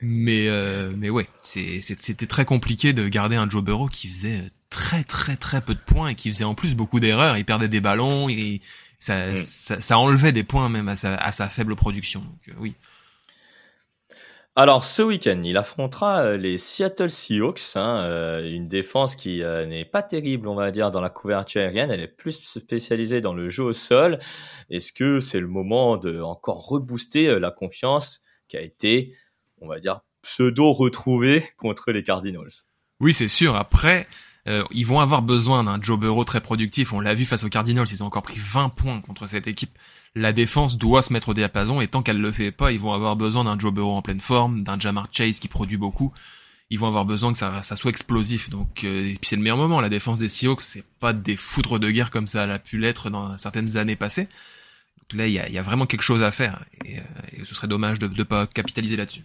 Mais 0.00 0.48
euh, 0.48 0.92
mais 0.96 1.08
ouais, 1.08 1.28
c'était 1.42 2.26
très 2.26 2.44
compliqué 2.44 2.92
de 2.92 3.08
garder 3.08 3.36
un 3.36 3.48
Joe 3.48 3.62
Burrow 3.62 3.88
qui 3.88 4.08
faisait 4.08 4.42
très 4.68 5.02
très 5.02 5.36
très 5.36 5.60
peu 5.60 5.74
de 5.74 5.80
points 5.80 6.08
et 6.08 6.14
qui 6.14 6.30
faisait 6.30 6.44
en 6.44 6.54
plus 6.54 6.74
beaucoup 6.74 7.00
d'erreurs. 7.00 7.36
Il 7.36 7.44
perdait 7.44 7.68
des 7.68 7.80
ballons, 7.80 8.28
et 8.28 8.60
ça, 9.04 9.32
mm. 9.32 9.36
ça, 9.36 9.80
ça, 9.80 9.98
enlevait 9.98 10.32
des 10.32 10.44
points 10.44 10.68
même 10.68 10.88
à 10.88 10.96
sa, 10.96 11.14
à 11.14 11.30
sa 11.30 11.48
faible 11.48 11.76
production. 11.76 12.20
Donc, 12.20 12.48
euh, 12.48 12.52
oui. 12.58 12.74
Alors 14.56 14.84
ce 14.84 15.02
week-end, 15.02 15.42
il 15.44 15.56
affrontera 15.56 16.22
euh, 16.22 16.36
les 16.36 16.58
Seattle 16.58 17.10
Seahawks, 17.10 17.74
hein, 17.74 18.04
euh, 18.04 18.48
une 18.48 18.68
défense 18.68 19.16
qui 19.16 19.42
euh, 19.42 19.66
n'est 19.66 19.84
pas 19.84 20.02
terrible, 20.02 20.46
on 20.46 20.54
va 20.54 20.70
dire, 20.70 20.92
dans 20.92 21.00
la 21.00 21.10
couverture 21.10 21.60
aérienne. 21.60 21.90
Elle 21.90 22.00
est 22.00 22.06
plus 22.06 22.40
spécialisée 22.40 23.20
dans 23.20 23.34
le 23.34 23.50
jeu 23.50 23.64
au 23.64 23.72
sol. 23.72 24.20
Est-ce 24.70 24.92
que 24.92 25.18
c'est 25.18 25.40
le 25.40 25.48
moment 25.48 25.96
de 25.96 26.20
encore 26.20 26.68
rebooster 26.68 27.40
la 27.40 27.50
confiance 27.50 28.22
qui 28.46 28.56
a 28.56 28.60
été, 28.60 29.16
on 29.60 29.66
va 29.66 29.80
dire, 29.80 30.00
pseudo 30.22 30.72
retrouvée 30.72 31.44
contre 31.56 31.90
les 31.90 32.04
Cardinals? 32.04 32.52
Oui, 33.00 33.12
c'est 33.12 33.28
sûr. 33.28 33.56
Après, 33.56 34.06
ils 34.46 34.86
vont 34.86 35.00
avoir 35.00 35.22
besoin 35.22 35.64
d'un 35.64 35.80
Joe 35.80 35.98
Burrow 35.98 36.24
très 36.24 36.40
productif. 36.40 36.92
On 36.92 37.00
l'a 37.00 37.14
vu 37.14 37.24
face 37.24 37.44
aux 37.44 37.48
Cardinals, 37.48 37.86
ils 37.90 38.02
ont 38.02 38.06
encore 38.06 38.22
pris 38.22 38.38
20 38.38 38.68
points 38.68 39.00
contre 39.00 39.26
cette 39.26 39.46
équipe 39.46 39.78
la 40.14 40.32
défense 40.32 40.78
doit 40.78 41.02
se 41.02 41.12
mettre 41.12 41.30
au 41.30 41.34
diapason 41.34 41.80
et 41.80 41.88
tant 41.88 42.02
qu'elle 42.02 42.20
le 42.20 42.30
fait 42.30 42.52
pas, 42.52 42.72
ils 42.72 42.78
vont 42.78 42.92
avoir 42.92 43.16
besoin 43.16 43.44
d'un 43.44 43.58
Joe 43.58 43.72
Burrow 43.72 43.96
en 43.96 44.02
pleine 44.02 44.20
forme, 44.20 44.62
d'un 44.62 44.78
Jamar 44.78 45.08
Chase 45.10 45.40
qui 45.40 45.48
produit 45.48 45.76
beaucoup. 45.76 46.12
Ils 46.70 46.78
vont 46.78 46.86
avoir 46.86 47.04
besoin 47.04 47.32
que 47.32 47.38
ça, 47.38 47.62
soit 47.62 47.90
explosif. 47.90 48.48
Donc, 48.48 48.84
euh, 48.84 49.08
et 49.10 49.14
puis 49.14 49.28
c'est 49.28 49.36
le 49.36 49.42
meilleur 49.42 49.58
moment. 49.58 49.80
La 49.80 49.88
défense 49.88 50.18
des 50.18 50.28
Seahawks, 50.28 50.62
c'est 50.62 50.84
pas 51.00 51.12
des 51.12 51.36
foudres 51.36 51.78
de 51.78 51.90
guerre 51.90 52.10
comme 52.10 52.26
ça 52.26 52.44
a 52.44 52.58
pu 52.58 52.78
l'être 52.78 53.10
dans 53.10 53.36
certaines 53.38 53.76
années 53.76 53.96
passées. 53.96 54.28
Donc 55.00 55.18
là, 55.18 55.26
il 55.26 55.32
y 55.32 55.38
a, 55.38 55.48
y 55.48 55.58
a, 55.58 55.62
vraiment 55.62 55.86
quelque 55.86 56.02
chose 56.02 56.22
à 56.22 56.30
faire 56.30 56.64
et, 56.84 56.98
euh, 56.98 57.44
ce 57.44 57.54
serait 57.54 57.68
dommage 57.68 57.98
de 57.98 58.08
ne 58.08 58.22
pas 58.22 58.46
capitaliser 58.46 58.96
là-dessus. 58.96 59.24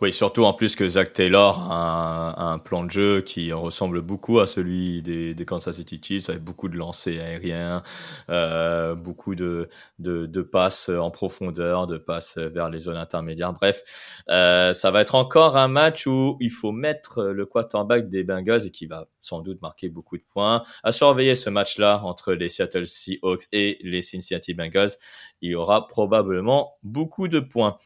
Oui, 0.00 0.12
surtout 0.12 0.44
en 0.44 0.52
plus 0.52 0.74
que 0.74 0.88
Zach 0.88 1.12
Taylor 1.12 1.60
a 1.70 2.50
un, 2.52 2.58
plan 2.58 2.82
de 2.82 2.90
jeu 2.90 3.20
qui 3.20 3.52
ressemble 3.52 4.00
beaucoup 4.00 4.40
à 4.40 4.48
celui 4.48 5.00
des, 5.00 5.32
des 5.32 5.44
Kansas 5.44 5.76
City 5.76 6.00
Chiefs, 6.02 6.28
avec 6.28 6.42
beaucoup 6.42 6.68
de 6.68 6.76
lancers 6.76 7.22
aériens, 7.22 7.84
euh, 8.28 8.96
beaucoup 8.96 9.36
de, 9.36 9.68
de, 10.00 10.26
de, 10.26 10.42
passes 10.42 10.88
en 10.88 11.12
profondeur, 11.12 11.86
de 11.86 11.98
passes 11.98 12.36
vers 12.36 12.68
les 12.68 12.80
zones 12.80 12.96
intermédiaires. 12.96 13.52
Bref, 13.52 13.84
euh, 14.28 14.72
ça 14.72 14.90
va 14.90 15.02
être 15.02 15.14
encore 15.14 15.56
un 15.56 15.68
match 15.68 16.08
où 16.08 16.36
il 16.40 16.50
faut 16.50 16.72
mettre 16.72 17.22
le 17.22 17.46
quarterback 17.46 18.08
des 18.08 18.24
Bengals 18.24 18.66
et 18.66 18.70
qui 18.70 18.86
va 18.86 19.06
sans 19.22 19.40
doute 19.40 19.62
marquer 19.62 19.88
beaucoup 19.88 20.18
de 20.18 20.24
points. 20.30 20.62
À 20.82 20.92
surveiller 20.92 21.34
ce 21.34 21.48
match-là 21.48 22.02
entre 22.04 22.34
les 22.34 22.50
Seattle 22.50 22.86
Seahawks 22.86 23.44
et 23.52 23.78
les 23.82 24.02
Cincinnati 24.02 24.52
Bengals, 24.52 24.90
il 25.40 25.52
y 25.52 25.54
aura 25.54 25.88
probablement 25.88 26.74
beaucoup 26.82 27.28
de 27.28 27.40
points. 27.40 27.78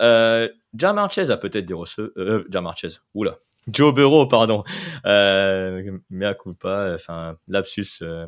Euh, 0.00 0.48
Jamar 0.74 1.10
Chase 1.10 1.30
a 1.30 1.36
peut-être 1.36 1.66
des 1.66 1.74
receveurs. 1.74 2.12
Euh, 2.16 2.46
Jamar 2.48 2.76
Chase, 2.78 3.02
oula. 3.14 3.38
Joe 3.68 3.92
Burrow, 3.92 4.26
pardon. 4.26 4.62
Euh, 5.04 5.98
coup 6.38 6.54
pas, 6.54 6.94
enfin, 6.94 7.36
lapsus 7.48 7.98
euh, 8.02 8.26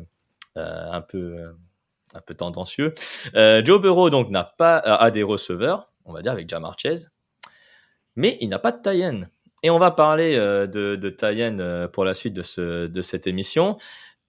euh, 0.57 0.91
un 0.91 1.01
peu 1.01 1.53
un 2.13 2.21
peu 2.21 2.33
tendancieux. 2.33 2.93
Euh, 3.35 3.63
Joe 3.63 3.81
Burrow 3.81 4.09
donc 4.09 4.29
n'a 4.29 4.43
pas 4.43 4.77
a 4.77 5.11
des 5.11 5.23
receveurs, 5.23 5.91
on 6.05 6.13
va 6.13 6.21
dire 6.21 6.31
avec 6.31 6.49
Jamar 6.49 6.77
Chase, 6.77 7.11
mais 8.15 8.37
il 8.41 8.49
n'a 8.49 8.59
pas 8.59 8.71
de 8.71 8.81
tie 8.81 9.03
Et 9.63 9.69
on 9.69 9.79
va 9.79 9.91
parler 9.91 10.35
de, 10.35 10.95
de 10.95 11.09
tie 11.09 11.89
pour 11.91 12.05
la 12.05 12.13
suite 12.13 12.33
de, 12.33 12.43
ce, 12.43 12.87
de 12.87 13.01
cette 13.01 13.27
émission. 13.27 13.77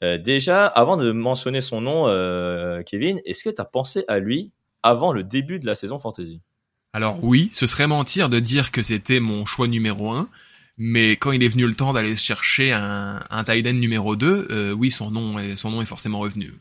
déjà, 0.03 0.67
avant 0.67 0.97
de 0.97 1.13
mentionner 1.13 1.61
son 1.61 1.81
nom, 1.81 2.05
Kevin, 2.85 3.21
est-ce 3.25 3.45
que 3.45 3.51
tu 3.51 3.61
as 3.61 3.65
pensé 3.65 4.05
à 4.09 4.19
lui 4.19 4.51
avant 4.83 5.13
le 5.13 5.23
début 5.23 5.59
de 5.59 5.67
la 5.67 5.75
saison 5.75 5.99
fantasy? 5.99 6.41
Alors 6.93 7.23
oui, 7.23 7.51
ce 7.53 7.67
serait 7.67 7.87
mentir 7.87 8.29
de 8.29 8.41
dire 8.41 8.73
que 8.73 8.83
c'était 8.83 9.21
mon 9.21 9.47
choix 9.47 9.69
numéro 9.69 10.11
un, 10.11 10.29
mais 10.77 11.13
quand 11.13 11.31
il 11.33 11.43
est 11.43 11.49
venu 11.49 11.67
le 11.67 11.75
temps 11.75 11.93
d'aller 11.93 12.17
chercher 12.17 12.73
un, 12.73 13.23
un 13.31 13.73
numéro 13.73 14.17
2, 14.17 14.49
euh, 14.51 14.73
oui, 14.73 14.91
son 14.91 15.11
nom, 15.11 15.39
est, 15.39 15.55
son 15.55 15.71
nom 15.71 15.83
est 15.83 15.87
forcément 15.87 16.19
revenu. 16.19 16.55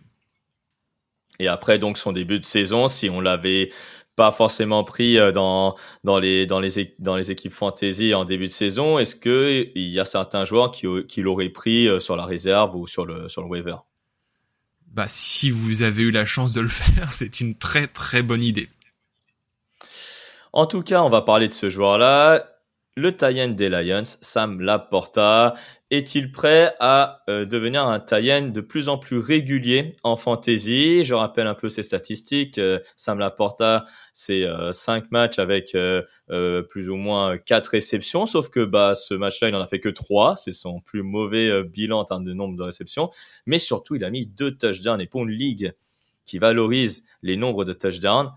Et 1.40 1.48
après 1.48 1.80
donc 1.80 1.98
son 1.98 2.12
début 2.12 2.38
de 2.38 2.46
saison, 2.46 2.90
si 2.90 3.10
on 3.10 3.22
l'avait 3.22 3.72
pas 4.20 4.34
forcément 4.34 4.84
pris 4.84 5.18
euh, 5.18 5.32
dans 5.32 5.78
dans 6.04 6.20
les 6.20 6.46
dans 6.46 6.60
les 6.60 6.94
dans 7.00 7.16
les 7.16 7.32
équipes 7.32 7.54
fantasy 7.54 8.14
en 8.14 8.26
début 8.26 8.48
de 8.48 8.52
saison, 8.52 9.00
est-ce 9.00 9.16
que 9.16 9.72
il 9.76 9.88
y 9.88 9.98
a 9.98 10.04
certains 10.04 10.44
joueurs 10.44 10.72
qui 10.72 10.88
qui 11.08 11.22
l'auraient 11.22 11.48
pris 11.48 11.88
euh, 11.88 12.02
sur 12.02 12.18
la 12.18 12.26
réserve 12.26 12.76
ou 12.76 12.86
sur 12.86 13.06
le 13.06 13.30
sur 13.30 13.42
le 13.42 13.48
waiver? 13.48 13.78
Bah 14.88 15.06
si 15.08 15.52
vous 15.52 15.84
avez 15.84 16.04
eu 16.04 16.12
la 16.12 16.26
chance 16.26 16.52
de 16.52 16.60
le 16.60 16.68
faire, 16.82 17.14
c'est 17.14 17.40
une 17.40 17.56
très 17.56 17.88
très 17.88 18.22
bonne 18.22 18.44
idée. 18.44 18.68
En 20.52 20.66
tout 20.66 20.82
cas, 20.82 21.02
on 21.02 21.10
va 21.10 21.22
parler 21.22 21.48
de 21.48 21.54
ce 21.54 21.70
joueur-là. 21.70 22.44
Le 22.96 23.16
tie 23.16 23.54
des 23.56 23.70
Lions, 23.70 24.04
Sam 24.04 24.60
Laporta, 24.60 25.56
est-il 25.90 26.32
prêt 26.32 26.76
à 26.80 27.24
euh, 27.30 27.46
devenir 27.46 27.86
un 27.86 28.00
tie 28.00 28.52
de 28.52 28.62
plus 28.62 28.90
en 28.90 28.98
plus 28.98 29.20
régulier 29.20 29.96
en 30.04 30.18
fantasy? 30.18 31.06
Je 31.06 31.14
rappelle 31.14 31.48
un 31.48 31.54
peu 31.56 31.70
ses 31.70 31.84
statistiques. 31.84 32.58
Euh, 32.58 32.80
Sam 32.98 33.20
Laporta, 33.20 33.86
c'est 34.14 34.44
euh, 34.44 34.74
5 34.74 35.12
matchs 35.12 35.40
avec 35.40 35.76
euh, 35.76 36.04
plus 36.64 36.90
ou 36.90 36.96
moins 36.96 37.38
4 37.38 37.68
réceptions, 37.68 38.26
sauf 38.26 38.50
que 38.50 38.66
bah, 38.66 38.96
ce 38.96 39.14
match-là, 39.14 39.50
il 39.50 39.56
en 39.56 39.62
a 39.62 39.68
fait 39.68 39.80
que 39.80 39.90
3. 39.90 40.36
C'est 40.36 40.52
son 40.52 40.82
plus 40.82 41.04
mauvais 41.04 41.64
bilan 41.64 42.00
en 42.00 42.06
termes 42.06 42.26
de 42.26 42.34
nombre 42.34 42.58
de 42.58 42.64
réceptions. 42.64 43.12
Mais 43.46 43.60
surtout, 43.60 43.96
il 43.96 44.04
a 44.04 44.10
mis 44.10 44.26
2 44.26 44.58
touchdowns. 44.58 45.00
Et 45.00 45.08
pour 45.08 45.24
une 45.24 45.32
ligue 45.32 45.74
qui 46.26 46.38
valorise 46.38 47.06
les 47.22 47.38
nombres 47.38 47.66
de 47.66 47.74
touchdowns, 47.74 48.32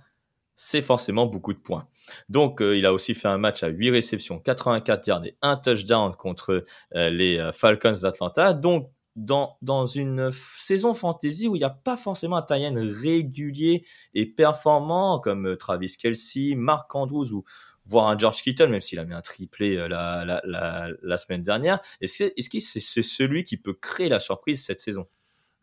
c'est 0.55 0.83
forcément 0.83 1.27
beaucoup 1.27 1.53
de 1.53 1.59
points. 1.59 1.89
Donc, 2.29 2.61
euh, 2.61 2.77
il 2.77 2.87
a 2.87 2.93
aussi 2.93 3.15
fait 3.15 3.29
un 3.29 3.39
match 3.39 3.63
à 3.63 3.69
8 3.69 3.91
réceptions, 3.91 4.39
84 4.39 5.07
yards 5.07 5.25
et 5.25 5.37
un 5.43 5.57
touchdown 5.57 6.15
contre 6.17 6.65
euh, 6.95 7.11
les 7.11 7.39
euh, 7.39 7.53
Falcons 7.53 7.95
d'Atlanta. 8.03 8.55
Donc, 8.55 8.91
dans, 9.15 9.59
dans 9.61 9.85
une 9.85 10.31
saison 10.59 10.95
fantasy 10.95 11.47
où 11.47 11.55
il 11.55 11.59
n'y 11.59 11.65
a 11.65 11.71
pas 11.71 11.99
forcément 11.99 12.37
un 12.37 12.43
tie 12.43 12.67
régulier 12.67 13.85
et 14.15 14.25
performant 14.25 15.21
comme 15.21 15.57
Travis 15.59 15.95
Kelsey, 16.01 16.55
Mark 16.57 16.95
Andrews 16.95 17.31
ou 17.33 17.45
voire 17.85 18.09
un 18.09 18.17
George 18.17 18.43
Kittle, 18.43 18.69
même 18.69 18.81
s'il 18.81 18.99
a 18.99 19.05
mis 19.05 19.13
un 19.13 19.21
triplé 19.21 19.77
la, 19.87 20.41
la, 20.45 21.19
semaine 21.19 21.43
dernière. 21.43 21.81
Est-ce 22.01 22.25
est 22.25 22.51
que 22.51 22.59
c'est 22.61 23.03
celui 23.03 23.45
qui 23.45 23.59
peut 23.59 23.75
créer 23.75 24.09
la 24.09 24.19
surprise 24.19 24.65
cette 24.65 24.81
saison? 24.81 25.07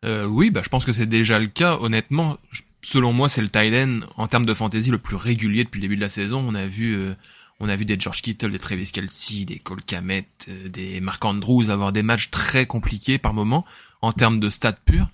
Euh, 0.04 0.26
Oui, 0.26 0.50
bah, 0.50 0.62
je 0.64 0.68
pense 0.68 0.84
que 0.84 0.92
c'est 0.92 1.06
déjà 1.06 1.38
le 1.38 1.46
cas. 1.46 1.76
Honnêtement, 1.80 2.38
selon 2.82 3.12
moi, 3.12 3.28
c'est 3.28 3.42
le 3.42 3.48
Thailand 3.48 4.00
en 4.16 4.26
termes 4.26 4.46
de 4.46 4.54
fantasy 4.54 4.90
le 4.90 4.98
plus 4.98 5.16
régulier 5.16 5.64
depuis 5.64 5.78
le 5.78 5.82
début 5.82 5.96
de 5.96 6.00
la 6.00 6.08
saison. 6.08 6.44
On 6.46 6.54
a 6.54 6.66
vu, 6.66 6.94
euh, 6.94 7.14
on 7.60 7.68
a 7.68 7.76
vu 7.76 7.84
des 7.84 7.98
George 7.98 8.22
Kittle, 8.22 8.50
des 8.50 8.58
Travis 8.58 8.90
Kelsey, 8.90 9.44
des 9.44 9.58
Cole 9.58 9.82
euh, 9.92 10.68
des 10.68 11.00
Mark 11.00 11.24
Andrews 11.24 11.70
avoir 11.70 11.92
des 11.92 12.02
matchs 12.02 12.30
très 12.30 12.66
compliqués 12.66 13.18
par 13.18 13.34
moment 13.34 13.64
en 14.02 14.12
termes 14.12 14.40
de 14.40 14.48
stats 14.48 14.72
purs. 14.72 15.08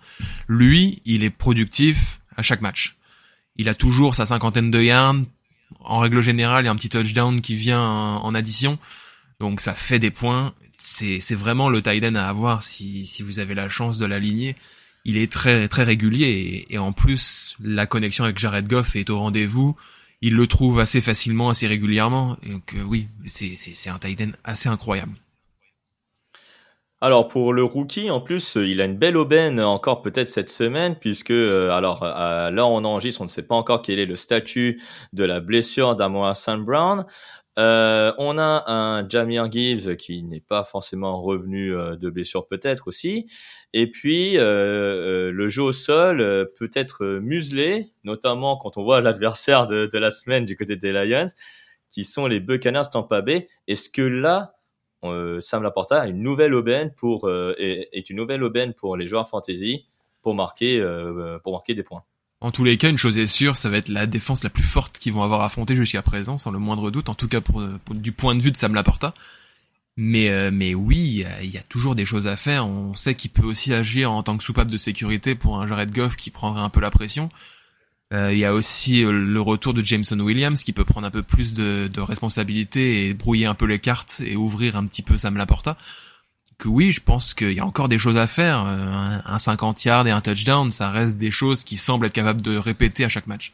Lui, 0.49 1.02
il 1.05 1.25
est 1.25 1.31
productif 1.31 2.21
à 2.37 2.43
chaque 2.43 2.61
match. 2.61 2.97
Il 3.57 3.69
a 3.69 3.75
toujours 3.75 4.14
sa 4.14 4.26
cinquantaine 4.26 4.71
de 4.71 4.81
yards. 4.81 5.16
En 5.81 5.99
règle 5.99 6.21
générale, 6.21 6.64
il 6.64 6.66
y 6.66 6.69
a 6.69 6.73
un 6.73 6.76
petit 6.76 6.88
touchdown 6.88 7.40
qui 7.40 7.57
vient 7.57 7.83
en, 7.83 8.35
addition. 8.35 8.78
Donc 9.40 9.61
ça 9.61 9.75
fait 9.75 9.99
des 9.99 10.11
points. 10.12 10.55
C'est, 10.73 11.21
c'est 11.21 11.35
vraiment 11.35 11.69
le 11.69 11.83
tight 11.83 12.05
à 12.05 12.28
avoir 12.28 12.62
si, 12.62 13.07
si 13.07 13.23
vous 13.23 13.40
avez 13.40 13.55
la 13.55 13.69
chance 13.69 13.99
de 13.99 14.07
l'aligner 14.07 14.55
il 15.06 15.16
est 15.16 15.30
très 15.30 15.68
très 15.68 15.84
régulier 15.84 16.66
et, 16.68 16.78
en 16.78 16.92
plus 16.92 17.56
la 17.62 17.86
connexion 17.86 18.25
avec 18.25 18.38
Jared 18.38 18.66
Goff 18.66 18.96
est 18.96 19.08
au 19.08 19.18
rendez-vous. 19.20 19.76
Il 20.20 20.34
le 20.34 20.46
trouve 20.46 20.80
assez 20.80 21.00
facilement, 21.00 21.48
assez 21.48 21.66
régulièrement. 21.66 22.36
Donc 22.46 22.75
euh, 22.75 22.82
oui, 22.82 23.06
c'est 23.26 23.54
c'est 23.54 23.88
un 23.88 23.98
tight 23.98 24.20
assez 24.44 24.68
incroyable. 24.68 25.12
Alors 27.00 27.28
pour 27.28 27.52
le 27.52 27.62
rookie, 27.62 28.10
en 28.10 28.20
plus, 28.20 28.56
il 28.56 28.80
a 28.80 28.86
une 28.86 28.96
belle 28.96 29.16
aubaine 29.16 29.60
encore 29.60 30.02
peut-être 30.02 30.28
cette 30.28 30.48
semaine, 30.48 30.96
puisque 30.98 31.30
euh, 31.30 31.70
alors 31.70 32.02
là 32.04 32.66
on 32.66 32.84
enregistre, 32.84 33.20
on 33.20 33.25
ne 33.25 33.30
sait 33.30 33.46
pas 33.46 33.54
encore 33.54 33.82
quel 33.82 34.00
est 34.00 34.06
le 34.06 34.16
statut 34.16 34.82
de 35.12 35.25
la 35.25 35.38
blessure 35.40 35.94
d'Amoa 35.94 36.34
Sam 36.34 36.64
Brown. 36.64 37.04
Euh, 37.58 38.12
on 38.18 38.36
a 38.36 38.70
un 38.70 39.08
Jamir 39.08 39.50
Gibbs 39.50 39.96
qui 39.96 40.22
n'est 40.22 40.40
pas 40.40 40.62
forcément 40.62 41.22
revenu 41.22 41.75
euh, 41.75 41.96
de 41.96 42.10
blessure 42.10 42.46
peut-être 42.46 42.88
aussi. 42.88 43.26
Et 43.72 43.90
puis 43.90 44.36
euh, 44.36 45.32
le 45.32 45.48
jeu 45.48 45.62
au 45.62 45.72
sol 45.72 46.18
peut 46.58 46.70
être 46.75 47.06
muselé, 47.20 47.92
notamment 48.04 48.56
quand 48.58 48.76
on 48.76 48.84
voit 48.84 49.00
l'adversaire 49.02 49.66
de, 49.66 49.88
la 49.98 50.10
semaine 50.10 50.44
du 50.44 50.56
côté 50.56 50.76
des 50.76 50.92
Lions, 50.92 51.26
qui 51.90 52.04
sont 52.04 52.26
les 52.26 52.40
Buccaneers 52.40 52.90
Tampa 52.92 53.22
Bay. 53.22 53.48
Est-ce 53.68 53.88
que 53.88 54.02
là, 54.02 54.52
Sam 55.40 55.62
Laporta 55.62 56.00
a 56.02 56.06
une 56.08 56.22
nouvelle 56.22 56.52
aubaine 56.52 56.92
pour 56.94 57.30
est, 57.30 58.10
une 58.10 58.16
nouvelle 58.16 58.42
aubaine 58.42 58.75
pour 58.75 58.96
les 58.96 59.06
joueurs 59.06 59.28
fantasy 59.28 59.86
pour 60.20 60.34
marquer 60.34 60.80
pour 61.42 61.52
marquer 61.52 61.75
des 61.75 61.84
points? 61.84 62.04
En 62.47 62.53
tous 62.53 62.62
les 62.62 62.79
cas, 62.79 62.88
une 62.88 62.97
chose 62.97 63.19
est 63.19 63.26
sûre, 63.26 63.57
ça 63.57 63.69
va 63.69 63.76
être 63.76 63.88
la 63.88 64.07
défense 64.07 64.45
la 64.45 64.50
plus 64.50 64.62
forte 64.62 65.00
qu'ils 65.00 65.12
vont 65.12 65.25
avoir 65.25 65.41
affrontée 65.41 65.75
jusqu'à 65.75 66.00
présent, 66.00 66.38
sans 66.38 66.53
le 66.53 66.61
moindre 66.61 66.93
doute, 66.93 67.09
en 67.09 67.17
tout 67.17 67.26
cas 67.26 67.41
pour, 67.41 67.61
du 67.91 68.12
point 68.12 68.37
de 68.37 68.41
vue 68.41 68.53
de 68.53 68.57
Sam 68.57 68.73
Laporta. 68.73 69.15
Mais, 69.97 70.31
euh, 70.31 70.53
mais 70.53 70.73
oui, 70.73 71.25
il 71.43 71.50
y, 71.50 71.59
a, 71.59 71.62
toujours 71.62 71.97
des 71.97 72.05
choses 72.05 72.29
à 72.29 72.37
faire. 72.37 72.69
On 72.69 72.95
sait 72.95 73.17
qu'il 73.17 73.33
peut 73.33 73.45
aussi 73.45 73.75
agir 73.75 74.12
en 74.12 74.23
tant 74.23 74.38
que 74.38 74.45
soupape 74.45 74.69
de 74.69 74.76
sécurité 74.76 75.35
pour 75.35 75.61
un 75.61 75.67
Jared 75.67 75.91
Goff 75.91 76.15
qui 76.15 76.31
prendrait 76.31 76.62
un 76.62 76.69
peu 76.69 76.79
la 76.79 76.91
pression. 76.91 77.31
Euh, 78.12 78.33
il 78.33 78.38
y 78.38 78.45
a 78.45 78.55
aussi 78.55 79.05
euh, 79.05 79.11
le 79.11 79.41
retour 79.41 79.75
de 79.75 79.83
Jameson 79.83 80.21
Williams 80.21 80.62
qui 80.62 80.73
peut 80.73 80.85
prendre 80.85 81.09
un 81.09 81.11
peu 81.11 81.25
plus 81.25 81.53
de, 81.53 81.91
de 81.93 82.00
responsabilité 82.00 83.09
et 83.09 83.15
brouiller 83.15 83.47
un 83.47 83.55
peu 83.55 83.67
les 83.67 83.81
cartes 83.81 84.23
et 84.25 84.37
ouvrir 84.37 84.76
un 84.76 84.87
petit 84.87 85.03
peu 85.03 85.19
Sam 85.19 85.37
Laporta 85.37 85.76
que 86.58 86.68
oui, 86.68 86.92
je 86.92 87.00
pense 87.00 87.34
qu'il 87.34 87.52
y 87.52 87.60
a 87.60 87.66
encore 87.66 87.88
des 87.88 87.98
choses 87.98 88.16
à 88.16 88.26
faire. 88.26 88.64
Euh, 88.66 89.18
un, 89.25 89.38
50 89.38 89.84
yards 89.84 90.06
et 90.06 90.10
un 90.10 90.20
touchdown, 90.20 90.70
ça 90.70 90.90
reste 90.90 91.16
des 91.16 91.30
choses 91.30 91.64
qui 91.64 91.76
semblent 91.76 92.06
être 92.06 92.12
capables 92.12 92.42
de 92.42 92.56
répéter 92.56 93.04
à 93.04 93.08
chaque 93.08 93.26
match. 93.26 93.52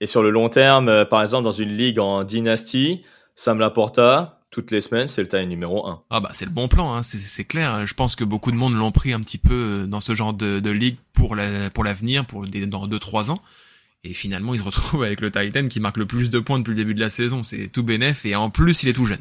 Et 0.00 0.06
sur 0.06 0.22
le 0.22 0.30
long 0.30 0.48
terme, 0.48 0.88
euh, 0.88 1.04
par 1.04 1.22
exemple, 1.22 1.44
dans 1.44 1.52
une 1.52 1.76
ligue 1.76 1.98
en 1.98 2.24
dynastie, 2.24 3.02
Sam 3.34 3.58
Laporta, 3.58 4.40
toutes 4.50 4.70
les 4.70 4.80
semaines, 4.80 5.06
c'est 5.06 5.22
le 5.22 5.28
taille 5.28 5.46
numéro 5.46 5.86
1. 5.86 6.02
Ah 6.10 6.20
bah 6.20 6.30
c'est 6.32 6.44
le 6.44 6.50
bon 6.50 6.68
plan, 6.68 6.94
hein. 6.94 7.02
c'est 7.02 7.44
clair. 7.44 7.86
Je 7.86 7.94
pense 7.94 8.16
que 8.16 8.24
beaucoup 8.24 8.50
de 8.50 8.56
monde 8.56 8.74
l'ont 8.74 8.92
pris 8.92 9.12
un 9.12 9.20
petit 9.20 9.38
peu 9.38 9.86
dans 9.86 10.00
ce 10.00 10.14
genre 10.14 10.32
de, 10.32 10.58
de 10.58 10.70
ligue 10.70 10.96
pour 11.12 11.36
la, 11.36 11.70
pour 11.70 11.84
l'avenir, 11.84 12.24
pour 12.26 12.46
des, 12.46 12.66
dans 12.66 12.88
2-3 12.88 13.30
ans. 13.30 13.40
Et 14.02 14.12
finalement, 14.12 14.54
il 14.54 14.58
se 14.58 14.64
retrouve 14.64 15.02
avec 15.04 15.20
le 15.20 15.30
Titan 15.30 15.68
qui 15.68 15.80
marque 15.80 15.98
le 15.98 16.06
plus 16.06 16.30
de 16.30 16.38
points 16.38 16.58
depuis 16.58 16.70
le 16.70 16.76
début 16.76 16.94
de 16.94 17.00
la 17.00 17.10
saison. 17.10 17.42
C'est 17.44 17.68
tout 17.68 17.82
bénef 17.82 18.24
et 18.24 18.34
en 18.34 18.50
plus, 18.50 18.82
il 18.82 18.88
est 18.88 18.94
tout 18.94 19.06
jeune. 19.06 19.20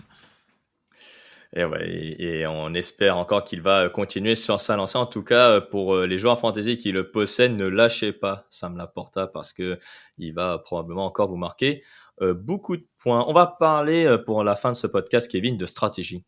Et, 1.55 1.63
ouais, 1.65 2.15
et, 2.19 2.45
on 2.45 2.73
espère 2.75 3.17
encore 3.17 3.43
qu'il 3.43 3.61
va 3.61 3.89
continuer 3.89 4.35
sur 4.35 4.61
sa 4.61 4.75
lancée. 4.75 4.97
En 4.97 5.07
tout 5.07 5.23
cas, 5.23 5.59
pour 5.59 5.95
euh, 5.95 6.05
les 6.05 6.19
joueurs 6.19 6.39
fantasy 6.39 6.77
qui 6.77 6.91
le 6.91 7.09
possèdent, 7.09 7.57
ne 7.57 7.65
lâchez 7.65 8.13
pas 8.13 8.45
Sam 8.51 8.77
Laporta 8.77 9.25
parce 9.25 9.51
que 9.51 9.79
il 10.19 10.33
va 10.33 10.59
probablement 10.59 11.07
encore 11.07 11.27
vous 11.27 11.37
marquer 11.37 11.83
euh, 12.21 12.35
beaucoup 12.35 12.77
de 12.77 12.85
points. 12.99 13.25
On 13.27 13.33
va 13.33 13.47
parler 13.47 14.05
euh, 14.05 14.19
pour 14.19 14.43
la 14.43 14.55
fin 14.55 14.71
de 14.71 14.75
ce 14.75 14.85
podcast, 14.85 15.29
Kevin, 15.31 15.57
de 15.57 15.65
stratégie. 15.65 16.23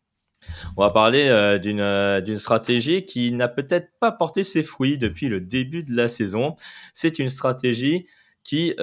On 0.76 0.82
va 0.82 0.90
parler 0.90 1.60
d'une 1.62 2.20
d'une 2.20 2.36
stratégie 2.36 3.04
qui 3.04 3.30
n'a 3.30 3.46
peut-être 3.46 3.92
pas 4.00 4.10
porté 4.10 4.42
ses 4.42 4.64
fruits 4.64 4.98
depuis 4.98 5.28
le 5.28 5.40
début 5.40 5.84
de 5.84 5.94
la 5.94 6.08
saison. 6.08 6.56
C'est 6.94 7.20
une 7.20 7.28
stratégie 7.28 8.08
qui 8.42 8.74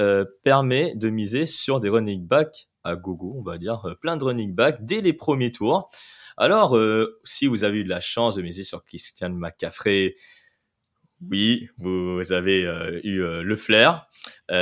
permet 0.45 0.95
de 0.95 1.09
miser 1.09 1.45
sur 1.45 1.81
des 1.81 1.89
running 1.89 2.25
backs 2.25 2.69
à 2.85 2.95
gogo, 2.95 3.35
on 3.37 3.43
va 3.43 3.57
dire, 3.57 3.83
plein 3.99 4.15
de 4.15 4.23
running 4.23 4.55
backs 4.55 4.85
dès 4.85 5.01
les 5.01 5.11
premiers 5.11 5.51
tours. 5.51 5.89
Alors, 6.41 6.77
euh, 6.77 7.19
si 7.25 7.47
vous 7.47 7.65
avez 7.65 7.79
eu 7.79 7.83
de 7.83 7.89
la 7.89 7.99
chance 7.99 8.35
de 8.35 8.41
miser 8.41 8.63
sur 8.63 8.85
Christian 8.85 9.29
McCaffrey, 9.29 10.15
oui, 11.29 11.67
vous 11.77 12.31
avez 12.31 12.65
euh, 12.65 13.01
eu 13.03 13.21
euh, 13.21 13.43
le 13.43 13.55
flair. 13.57 14.07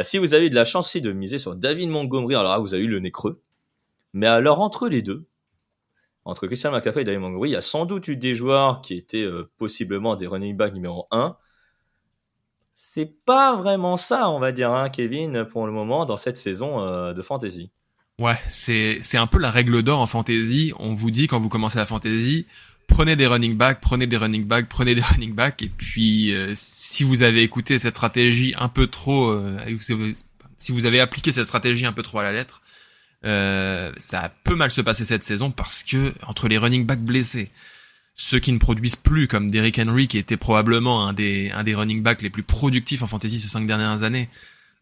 si 0.02 0.18
vous 0.18 0.34
avez 0.34 0.48
eu 0.48 0.50
de 0.50 0.56
la 0.56 0.66
chance 0.66 0.88
aussi 0.88 1.02
de 1.02 1.12
miser 1.12 1.38
sur 1.38 1.56
David 1.56 1.90
Montgomery, 1.90 2.34
alors 2.34 2.52
là, 2.52 2.58
vous 2.58 2.74
avez 2.74 2.84
eu 2.84 2.88
le 2.88 3.00
nez 3.00 3.12
creux. 3.12 3.44
Mais 4.14 4.26
alors, 4.26 4.60
entre 4.60 4.90
les 4.90 5.04
deux, 5.04 5.28
entre 6.26 6.48
Christian 6.48 6.72
McCaffrey 6.72 7.02
et 7.02 7.06
David 7.06 7.22
Montgomery, 7.22 7.52
il 7.52 7.54
y 7.54 7.58
a 7.58 7.62
sans 7.62 7.86
doute 7.86 8.08
eu 8.08 8.18
des 8.18 8.34
joueurs 8.34 8.82
qui 8.82 8.96
étaient 8.96 9.28
possiblement 9.60 10.16
des 10.16 10.26
running 10.26 10.58
backs 10.58 10.74
numéro 10.74 11.08
1. 11.12 11.38
C'est 12.74 13.14
pas 13.24 13.56
vraiment 13.56 13.98
ça, 13.98 14.32
on 14.32 14.40
va 14.40 14.52
dire, 14.52 14.72
hein, 14.72 14.90
Kevin, 14.90 15.46
pour 15.46 15.68
le 15.68 15.72
moment, 15.72 16.06
dans 16.06 16.18
cette 16.18 16.38
saison 16.38 17.14
de 17.14 17.22
fantasy. 17.22 17.72
Ouais, 18.20 18.40
c'est 18.50 18.98
c'est 19.04 19.18
un 19.18 19.28
peu 19.28 19.38
la 19.38 19.52
règle 19.52 19.84
d'or 19.84 20.00
en 20.00 20.08
fantasy. 20.08 20.74
On 20.80 20.96
vous 20.96 21.12
dit 21.12 21.28
quand 21.28 21.40
vous 21.40 21.50
commencez 21.50 21.78
la 21.78 21.86
fantasy, 21.86 22.48
prenez 22.88 23.16
des 23.16 23.28
running 23.28 23.56
backs, 23.56 23.80
prenez 23.80 24.08
des 24.08 24.18
running 24.18 24.44
backs, 24.44 24.68
prenez 24.68 24.96
des 24.96 25.02
running 25.12 25.34
backs, 25.36 25.62
et 25.62 25.70
puis 25.70 26.34
euh, 26.34 26.52
si 26.56 27.04
vous 27.04 27.22
avez 27.22 27.44
écouté 27.44 27.78
cette 27.78 27.94
stratégie 27.96 28.56
un 28.58 28.70
peu 28.70 28.88
trop, 28.88 29.30
euh, 29.30 29.60
si 30.58 30.72
vous 30.72 30.86
avez 30.88 31.00
appliqué 31.00 31.32
cette 31.32 31.46
stratégie 31.46 31.86
un 31.86 31.94
peu 31.94 32.02
trop 32.02 32.18
à 32.18 32.24
la 32.24 32.32
lettre, 32.32 32.64
euh, 33.24 33.92
ça 33.98 34.34
peut 34.44 34.56
mal 34.56 34.72
se 34.72 34.82
passer 34.82 35.06
cette 35.06 35.24
saison 35.24 35.52
parce 35.52 35.84
que 35.84 36.16
entre 36.26 36.48
les 36.48 36.58
running 36.58 36.88
backs 36.88 37.04
blessés, 37.04 37.52
ceux 38.16 38.40
qui 38.40 38.52
ne 38.52 38.58
produisent 38.58 38.96
plus 38.96 39.28
comme 39.28 39.52
Derrick 39.52 39.78
Henry 39.78 40.08
qui 40.08 40.18
était 40.18 40.38
probablement 40.38 41.08
un 41.08 41.14
des 41.14 41.52
un 41.52 41.64
des 41.64 41.76
running 41.76 42.02
backs 42.02 42.24
les 42.24 42.32
plus 42.32 42.42
productifs 42.42 43.04
en 43.04 43.08
fantasy 43.08 43.40
ces 43.40 43.50
cinq 43.50 43.68
dernières 43.68 44.02
années, 44.02 44.28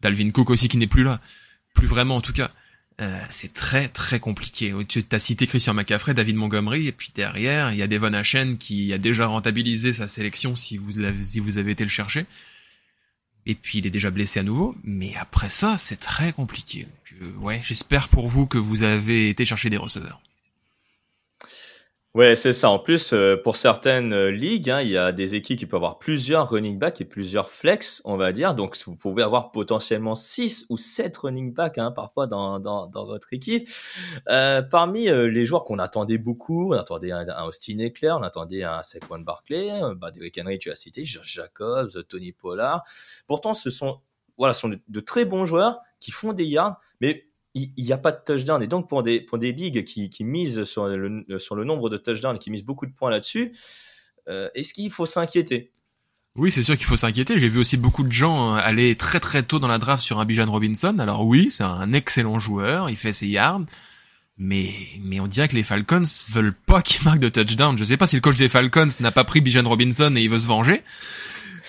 Dalvin 0.00 0.30
Cook 0.30 0.48
aussi 0.48 0.68
qui 0.68 0.78
n'est 0.78 0.86
plus 0.86 1.04
là, 1.04 1.20
plus 1.74 1.86
vraiment 1.86 2.16
en 2.16 2.22
tout 2.22 2.32
cas. 2.32 2.50
Euh, 3.00 3.20
c'est 3.28 3.52
très 3.52 3.88
très 3.88 4.20
compliqué. 4.20 4.72
Tu 4.88 5.04
as 5.12 5.18
cité 5.18 5.46
Christian 5.46 5.74
McCaffrey, 5.74 6.14
David 6.14 6.36
Montgomery, 6.36 6.86
et 6.86 6.92
puis 6.92 7.12
derrière, 7.14 7.72
il 7.72 7.78
y 7.78 7.82
a 7.82 7.86
Devon 7.86 8.14
Hachen 8.14 8.56
qui 8.56 8.92
a 8.92 8.98
déjà 8.98 9.26
rentabilisé 9.26 9.92
sa 9.92 10.08
sélection 10.08 10.56
si 10.56 10.78
vous 10.78 10.98
avez, 11.00 11.22
si 11.22 11.40
vous 11.40 11.58
avez 11.58 11.72
été 11.72 11.84
le 11.84 11.90
chercher. 11.90 12.26
Et 13.44 13.54
puis 13.54 13.78
il 13.78 13.86
est 13.86 13.90
déjà 13.90 14.10
blessé 14.10 14.40
à 14.40 14.42
nouveau, 14.42 14.74
mais 14.82 15.14
après 15.16 15.50
ça, 15.50 15.76
c'est 15.76 15.98
très 15.98 16.32
compliqué. 16.32 16.88
Euh, 17.20 17.32
ouais, 17.38 17.60
j'espère 17.62 18.08
pour 18.08 18.28
vous 18.28 18.46
que 18.46 18.58
vous 18.58 18.82
avez 18.82 19.28
été 19.28 19.44
chercher 19.44 19.70
des 19.70 19.76
receveurs. 19.76 20.20
Ouais, 22.16 22.34
c'est 22.34 22.54
ça. 22.54 22.70
En 22.70 22.78
plus, 22.78 23.12
euh, 23.12 23.36
pour 23.36 23.56
certaines 23.56 24.14
euh, 24.14 24.30
ligues, 24.30 24.70
hein, 24.70 24.80
il 24.80 24.88
y 24.88 24.96
a 24.96 25.12
des 25.12 25.34
équipes 25.34 25.58
qui 25.58 25.66
peuvent 25.66 25.76
avoir 25.76 25.98
plusieurs 25.98 26.48
running 26.48 26.78
backs 26.78 27.02
et 27.02 27.04
plusieurs 27.04 27.50
flex, 27.50 28.00
on 28.06 28.16
va 28.16 28.32
dire. 28.32 28.54
Donc, 28.54 28.74
vous 28.86 28.96
pouvez 28.96 29.22
avoir 29.22 29.52
potentiellement 29.52 30.14
6 30.14 30.64
ou 30.70 30.78
7 30.78 31.14
running 31.18 31.52
backs 31.52 31.76
hein, 31.76 31.90
parfois 31.90 32.26
dans, 32.26 32.88
votre 33.04 33.34
équipe. 33.34 33.68
Euh, 34.30 34.62
parmi 34.62 35.10
les 35.10 35.44
joueurs 35.44 35.66
qu'on 35.66 35.78
attendait 35.78 36.16
beaucoup, 36.16 36.72
on 36.72 36.78
attendait 36.78 37.12
un, 37.12 37.26
Austin 37.44 37.80
Eclair, 37.80 38.16
on 38.18 38.22
attendait 38.22 38.64
un 38.64 38.82
Saquon 38.82 39.18
Barkley, 39.18 39.78
bah, 39.96 40.10
Derrick 40.10 40.40
Henry, 40.42 40.58
tu 40.58 40.70
as 40.70 40.74
cité, 40.74 41.04
Josh 41.04 41.34
Jacobs, 41.34 42.02
Tony 42.08 42.32
Pollard. 42.32 42.82
Pourtant, 43.26 43.52
ce 43.52 43.68
sont, 43.68 44.00
voilà, 44.38 44.54
sont 44.54 44.70
de, 44.70 44.80
de 44.88 45.00
très 45.00 45.26
bons 45.26 45.44
joueurs 45.44 45.80
qui 46.00 46.12
font 46.12 46.32
des 46.32 46.46
yards, 46.46 46.80
mais 47.02 47.26
il 47.56 47.84
n'y 47.84 47.92
a 47.92 47.98
pas 47.98 48.12
de 48.12 48.20
touchdown. 48.24 48.62
Et 48.62 48.66
donc, 48.66 48.88
pour 48.88 49.02
des, 49.02 49.20
pour 49.20 49.38
des 49.38 49.52
ligues 49.52 49.84
qui, 49.84 50.10
qui 50.10 50.24
misent 50.24 50.64
sur 50.64 50.86
le, 50.86 51.24
sur 51.38 51.56
le 51.56 51.64
nombre 51.64 51.88
de 51.88 51.96
touchdowns 51.96 52.38
qui 52.38 52.50
misent 52.50 52.64
beaucoup 52.64 52.86
de 52.86 52.92
points 52.92 53.10
là-dessus, 53.10 53.52
euh, 54.28 54.48
est-ce 54.54 54.74
qu'il 54.74 54.90
faut 54.90 55.06
s'inquiéter? 55.06 55.72
Oui, 56.36 56.50
c'est 56.50 56.62
sûr 56.62 56.76
qu'il 56.76 56.84
faut 56.84 56.98
s'inquiéter. 56.98 57.38
J'ai 57.38 57.48
vu 57.48 57.58
aussi 57.58 57.78
beaucoup 57.78 58.02
de 58.02 58.12
gens 58.12 58.54
euh, 58.54 58.58
aller 58.62 58.94
très 58.94 59.20
très 59.20 59.42
tôt 59.42 59.58
dans 59.58 59.68
la 59.68 59.78
draft 59.78 60.02
sur 60.02 60.20
un 60.20 60.26
Bijan 60.26 60.50
Robinson. 60.50 60.98
Alors 60.98 61.24
oui, 61.24 61.48
c'est 61.50 61.64
un 61.64 61.92
excellent 61.92 62.38
joueur, 62.38 62.90
il 62.90 62.96
fait 62.96 63.14
ses 63.14 63.26
yards, 63.26 63.62
mais 64.36 64.68
mais 65.00 65.18
on 65.18 65.26
dirait 65.26 65.48
que 65.48 65.56
les 65.56 65.62
Falcons 65.62 66.02
veulent 66.30 66.54
pas 66.54 66.82
qu'il 66.82 67.04
marque 67.04 67.20
de 67.20 67.30
touchdown. 67.30 67.78
Je 67.78 67.84
sais 67.84 67.96
pas 67.96 68.06
si 68.06 68.16
le 68.16 68.20
coach 68.20 68.36
des 68.36 68.50
Falcons 68.50 68.88
n'a 69.00 69.12
pas 69.12 69.24
pris 69.24 69.40
Bijan 69.40 69.66
Robinson 69.66 70.14
et 70.14 70.22
il 70.22 70.30
veut 70.30 70.38
se 70.38 70.46
venger. 70.46 70.82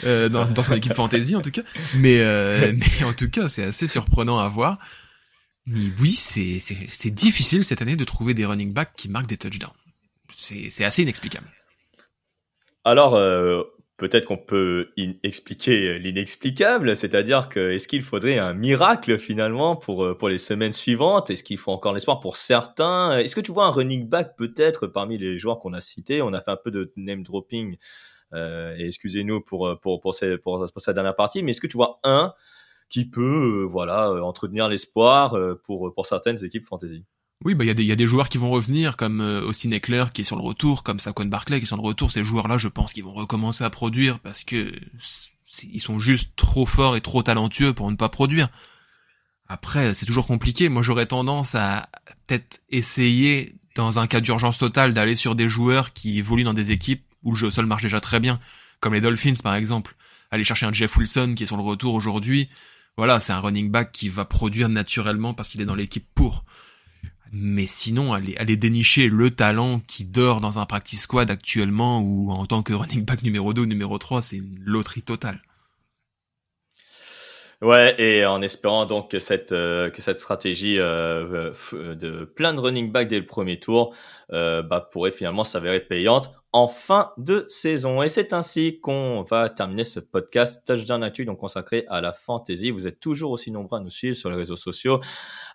Euh, 0.04 0.30
dans, 0.30 0.46
dans 0.46 0.62
son 0.62 0.76
équipe 0.76 0.94
fantasy 0.96 1.36
en 1.36 1.42
tout 1.42 1.50
cas, 1.50 1.64
mais 1.96 2.20
euh, 2.20 2.72
mais 3.00 3.04
en 3.04 3.14
tout 3.14 3.30
cas 3.32 3.48
c'est 3.48 3.64
assez 3.64 3.88
surprenant 3.88 4.38
à 4.38 4.50
voir. 4.50 4.80
Oui, 5.70 6.12
c'est, 6.12 7.10
difficile 7.10 7.66
cette 7.66 7.82
année 7.82 7.98
de 7.98 8.06
trouver 8.06 8.34
des 8.34 8.46
running 8.46 8.74
backs 8.74 8.94
qui 8.96 9.10
marquent 9.10 9.28
des 9.28 9.38
touchdowns. 9.38 9.70
C'est, 10.34 10.86
assez 10.86 11.04
inexplicable. 11.04 11.48
Alors, 12.86 13.16
euh, 13.16 13.64
peut-être 13.98 14.26
qu'on 14.26 14.38
peut 14.38 14.92
expliquer 15.24 16.00
l'inexplicable, 16.00 16.96
c'est-à-dire 16.96 17.50
que 17.50 17.72
est-ce 17.72 17.90
qu'il 17.90 18.02
faudrait 18.02 18.38
un 18.38 18.54
miracle 18.54 19.18
finalement 19.18 19.76
pour, 19.76 20.06
euh, 20.06 20.18
pour 20.18 20.30
les 20.30 20.38
semaines 20.38 20.72
suivantes? 20.72 21.30
Est-ce 21.32 21.44
qu'il 21.44 21.58
faut 21.58 21.72
encore 21.72 21.94
l'espoir 21.94 22.22
pour 22.22 22.38
certains? 22.38 23.18
Est-ce 23.18 23.36
que 23.36 23.42
tu 23.42 23.52
vois 23.52 23.66
un 23.66 23.72
running 23.72 24.08
back 24.08 24.38
peut-être 24.38 24.88
parmi 24.88 25.18
les 25.18 25.38
joueurs 25.38 25.60
qu'on 25.60 25.74
a 25.74 25.82
cités? 25.82 26.22
On 26.22 26.32
a 26.32 26.42
fait 26.42 26.52
un 26.52 26.58
peu 26.58 26.72
de 26.72 26.94
name 26.96 27.24
dropping, 27.24 27.76
euh, 28.34 28.74
excusez-nous 28.78 29.42
pour, 29.42 29.78
pour 29.82 30.14
cette 30.16 30.40
dernière 30.94 31.16
partie, 31.16 31.44
mais 31.44 31.52
est-ce 31.52 31.62
que 31.62 31.68
tu 31.68 31.76
vois 31.76 32.00
un 32.04 32.34
qui 32.90 33.06
peut 33.06 33.64
euh, 33.64 33.66
voilà 33.66 34.10
euh, 34.10 34.22
entretenir 34.22 34.68
l'espoir 34.68 35.34
euh, 35.34 35.60
pour 35.66 35.94
pour 35.94 36.06
certaines 36.06 36.44
équipes 36.44 36.68
fantasy. 36.68 37.04
Oui, 37.44 37.54
bah 37.54 37.64
il 37.64 37.68
y 37.68 37.72
a 37.72 37.74
des 37.74 37.84
y 37.84 37.92
a 37.92 37.96
des 37.96 38.08
joueurs 38.08 38.30
qui 38.30 38.38
vont 38.38 38.50
revenir 38.50 38.98
comme 38.98 39.22
Austin 39.22 39.72
Eckler 39.72 40.06
qui 40.12 40.22
est 40.22 40.24
sur 40.24 40.38
le 40.38 40.42
retour, 40.42 40.82
comme 40.82 41.00
Saquon 41.00 41.26
Barkley 41.26 41.60
qui 41.60 41.66
est 41.66 41.68
sur 41.68 41.78
le 41.78 41.84
retour. 41.84 42.10
Ces 42.10 42.24
joueurs-là, 42.24 42.58
je 42.58 42.68
pense 42.68 42.94
qu'ils 42.94 43.04
vont 43.04 43.14
recommencer 43.14 43.64
à 43.64 43.70
produire 43.70 44.20
parce 44.20 44.44
que 44.44 44.72
ils 45.64 45.80
sont 45.80 46.00
juste 46.00 46.32
trop 46.36 46.66
forts 46.66 46.96
et 46.96 47.02
trop 47.02 47.22
talentueux 47.22 47.74
pour 47.74 47.92
ne 47.92 47.96
pas 47.96 48.10
produire. 48.10 48.50
Après, 49.48 49.94
c'est 49.94 50.06
toujours 50.06 50.28
compliqué. 50.28 50.68
Moi, 50.68 50.82
j'aurais 50.82 51.06
tendance 51.06 51.56
à 51.56 51.88
peut-être 52.28 52.62
essayer, 52.70 53.56
dans 53.76 54.00
un 54.00 54.08
cas 54.08 54.20
d'urgence 54.20 54.58
totale, 54.58 54.94
d'aller 54.94 55.16
sur 55.16 55.36
des 55.36 55.48
joueurs 55.48 55.94
qui 55.94 56.18
évoluent 56.18 56.44
dans 56.44 56.54
des 56.54 56.72
équipes 56.72 57.06
où 57.24 57.32
le 57.32 57.38
jeu 57.38 57.50
sol 57.50 57.66
marche 57.66 57.84
déjà 57.84 58.00
très 58.00 58.20
bien, 58.20 58.40
comme 58.80 58.94
les 58.94 59.02
Dolphins 59.02 59.42
par 59.42 59.56
exemple. 59.56 59.96
Aller 60.32 60.44
chercher 60.44 60.66
un 60.66 60.74
Jeff 60.74 60.98
Wilson 60.98 61.34
qui 61.36 61.44
est 61.44 61.48
sur 61.48 61.58
le 61.58 61.64
retour 61.64 61.94
aujourd'hui, 61.94 62.50
voilà, 62.98 63.20
c'est 63.20 63.34
un 63.34 63.40
running 63.40 63.70
back 63.70 63.92
qui 63.92 64.10
va 64.10 64.26
produire 64.26 64.70
naturellement 64.70 65.34
parce 65.34 65.50
qu'il 65.50 65.62
est 65.62 65.66
dans 65.66 65.76
l'équipe 65.76 66.08
pour. 66.16 66.44
Mais 67.32 67.68
sinon, 67.68 68.14
aller, 68.14 68.36
aller 68.38 68.58
dénicher 68.58 69.08
le 69.08 69.32
talent 69.32 69.82
qui 69.82 70.06
dort 70.06 70.42
dans 70.42 70.60
un 70.60 70.66
practice 70.66 71.02
squad 71.02 71.30
actuellement 71.30 72.02
ou 72.02 72.32
en 72.32 72.46
tant 72.46 72.64
que 72.64 72.74
running 72.74 73.06
back 73.06 73.22
numéro 73.24 73.54
2 73.54 73.64
ou 73.64 73.66
numéro 73.66 73.98
3, 73.98 74.22
c'est 74.22 74.38
une 74.38 74.56
loterie 74.60 75.04
totale. 75.04 75.42
Ouais, 77.62 78.00
et 78.00 78.24
en 78.26 78.44
espérant 78.44 78.86
donc 78.86 79.10
que 79.10 79.18
cette 79.18 79.52
euh, 79.52 79.90
que 79.90 80.04
cette 80.04 80.20
stratégie 80.20 80.78
euh, 80.80 81.52
de 81.74 82.24
plein 82.26 82.54
de 82.54 82.60
running 82.60 82.92
back 82.92 83.08
dès 83.08 83.18
le 83.18 83.26
premier 83.26 83.60
tour 83.60 83.96
euh, 84.32 84.62
bah, 84.62 84.80
pourrait 84.80 85.12
finalement 85.12 85.44
s'avérer 85.44 85.80
payante 85.80 86.32
en 86.54 86.68
fin 86.68 87.12
de 87.18 87.46
saison. 87.50 88.02
Et 88.02 88.10
c'est 88.10 88.34
ainsi 88.34 88.80
qu'on 88.80 89.24
va 89.24 89.50
terminer 89.50 89.84
ce 89.84 90.00
podcast 90.00 90.66
Touchdown 90.66 91.04
Actu 91.04 91.26
donc 91.26 91.40
consacré 91.40 91.86
à 91.90 92.02
la 92.02 92.14
fantasy. 92.14 92.72
Vous 92.72 92.88
êtes 92.88 93.00
toujours 93.00 93.32
aussi 93.32 93.52
nombreux 93.52 93.80
à 93.80 93.82
nous 93.82 93.90
suivre 93.90 94.16
sur 94.16 94.30
les 94.30 94.38
réseaux 94.38 94.56
sociaux, 94.56 95.02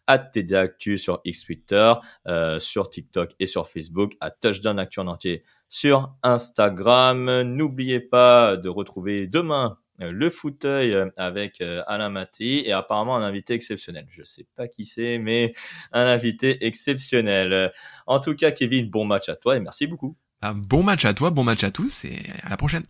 à 0.07 0.19
TD 0.19 0.55
Actu 0.55 0.99
sur 0.99 1.21
X 1.25 1.45
Twitter, 1.45 1.95
euh, 2.29 2.59
sur 2.59 2.91
TikTok 2.91 3.35
et 3.41 3.47
sur 3.47 3.67
Facebook, 3.67 4.15
à 4.21 4.31
Touchdown 4.31 4.79
Actu 4.79 5.01
en 5.01 5.07
entier 5.07 5.45
sur 5.69 6.15
Instagram. 6.23 7.43
N'oubliez 7.43 8.01
pas 8.01 8.57
de 8.57 8.69
retrouver 8.69 9.27
demain 9.27 9.79
euh, 10.03 10.13
le 10.13 10.29
fauteuil 10.29 10.95
euh, 10.95 11.09
avec 11.17 11.63
Alain 11.87 12.11
Maté 12.11 12.69
et 12.69 12.73
apparemment 12.73 13.17
un 13.17 13.23
invité 13.23 13.55
exceptionnel. 13.55 14.07
Je 14.11 14.25
sais 14.25 14.47
pas 14.57 14.69
qui 14.69 14.85
c'est, 14.85 15.17
mais 15.19 15.53
un 15.93 16.07
invité 16.07 16.67
exceptionnel. 16.67 17.73
En 18.07 18.21
tout 18.21 18.35
cas, 18.35 18.51
Kevin, 18.51 18.91
bon 18.91 19.07
match 19.07 19.31
à 19.31 19.37
toi 19.37 19.57
et 19.57 19.61
merci 19.61 19.87
beaucoup. 19.87 20.17
Un 20.43 20.55
bon 20.55 20.83
match 20.83 21.05
à 21.05 21.15
toi, 21.15 21.31
bon 21.31 21.45
match 21.45 21.63
à 21.65 21.71
tous 21.71 22.05
et 22.05 22.21
à 22.43 22.49
la 22.51 22.57
prochaine. 22.57 22.83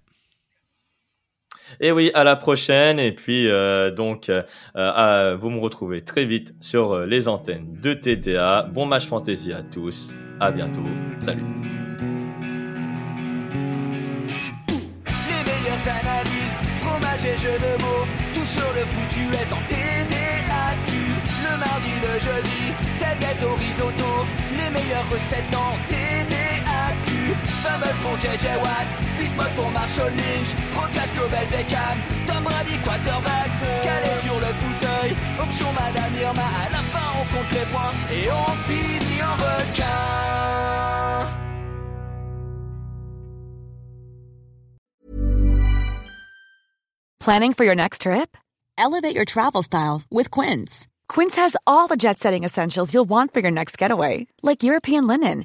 Et 1.81 1.93
oui, 1.93 2.11
à 2.15 2.25
la 2.25 2.37
prochaine. 2.37 2.99
Et 2.99 3.13
puis, 3.13 3.49
euh, 3.49 3.91
donc, 3.91 4.31
euh, 4.31 5.37
vous 5.39 5.51
me 5.51 5.61
retrouvez 5.61 6.03
très 6.03 6.25
vite 6.25 6.55
sur 6.61 7.01
les 7.01 7.29
antennes 7.29 7.79
de 7.81 7.95
TDA. 7.95 8.69
Bon 8.73 8.87
match 8.87 9.07
fantasy 9.07 9.53
à 9.53 9.63
tous. 9.63 10.15
À 10.41 10.51
bientôt. 10.51 10.83
Salut. 11.19 11.43
Les 14.69 15.45
meilleures 15.45 15.89
analyses, 15.89 16.57
fromage 16.81 17.25
et 17.25 17.37
jeux 17.37 17.59
de 17.59 17.83
mots. 17.83 18.07
Tout 18.35 18.45
sur 18.45 18.73
le 18.75 18.81
foutu 18.87 19.21
est 19.35 19.53
en 19.53 19.61
TDA 19.69 20.13
le 21.43 21.59
mardi, 21.59 21.93
le 22.03 22.19
jeudi, 22.21 22.73
tel 22.99 23.19
gâteau 23.19 23.55
risotto, 23.55 24.27
les 24.53 24.71
meilleures 24.71 25.09
recettes 25.11 25.55
en 25.55 25.77
TDAQ. 25.87 26.52
Fumble 27.63 27.95
pour 28.03 28.17
JJ 28.19 28.47
Watt, 28.63 28.87
Bismuth 29.19 29.55
pour 29.57 29.71
Marshall 29.71 30.11
Lynch, 30.11 30.55
Procast 30.73 31.15
Global 31.15 31.47
Beckham, 31.51 31.97
Tom 32.27 32.45
Brady 32.45 32.79
quarterback, 32.85 33.51
calé 33.83 34.13
sur 34.21 34.35
le 34.35 34.53
fauteuil, 34.61 35.17
option 35.41 35.73
Madame 35.73 36.15
Irma, 36.21 36.43
à 36.43 36.71
la 36.71 36.83
fin 36.93 37.09
on 37.19 37.25
compte 37.35 37.53
les 37.53 37.67
points. 37.73 37.93
Et 38.13 38.29
on 38.31 38.53
finit 38.67 39.23
en 39.23 39.35
requin. 39.37 40.63
Planning 47.21 47.53
for 47.53 47.65
your 47.65 47.77
next 47.77 48.03
trip? 48.03 48.37
Elevate 48.77 49.15
your 49.15 49.25
travel 49.25 49.63
style 49.63 50.03
with 50.11 50.31
Quince. 50.31 50.89
Quince 51.09 51.37
has 51.37 51.57
all 51.67 51.87
the 51.87 51.97
jet 51.97 52.19
setting 52.19 52.43
essentials 52.43 52.93
you'll 52.93 53.09
want 53.09 53.33
for 53.33 53.41
your 53.41 53.51
next 53.53 53.79
getaway, 53.79 54.27
like 54.43 54.63
European 54.63 55.07
linen, 55.07 55.45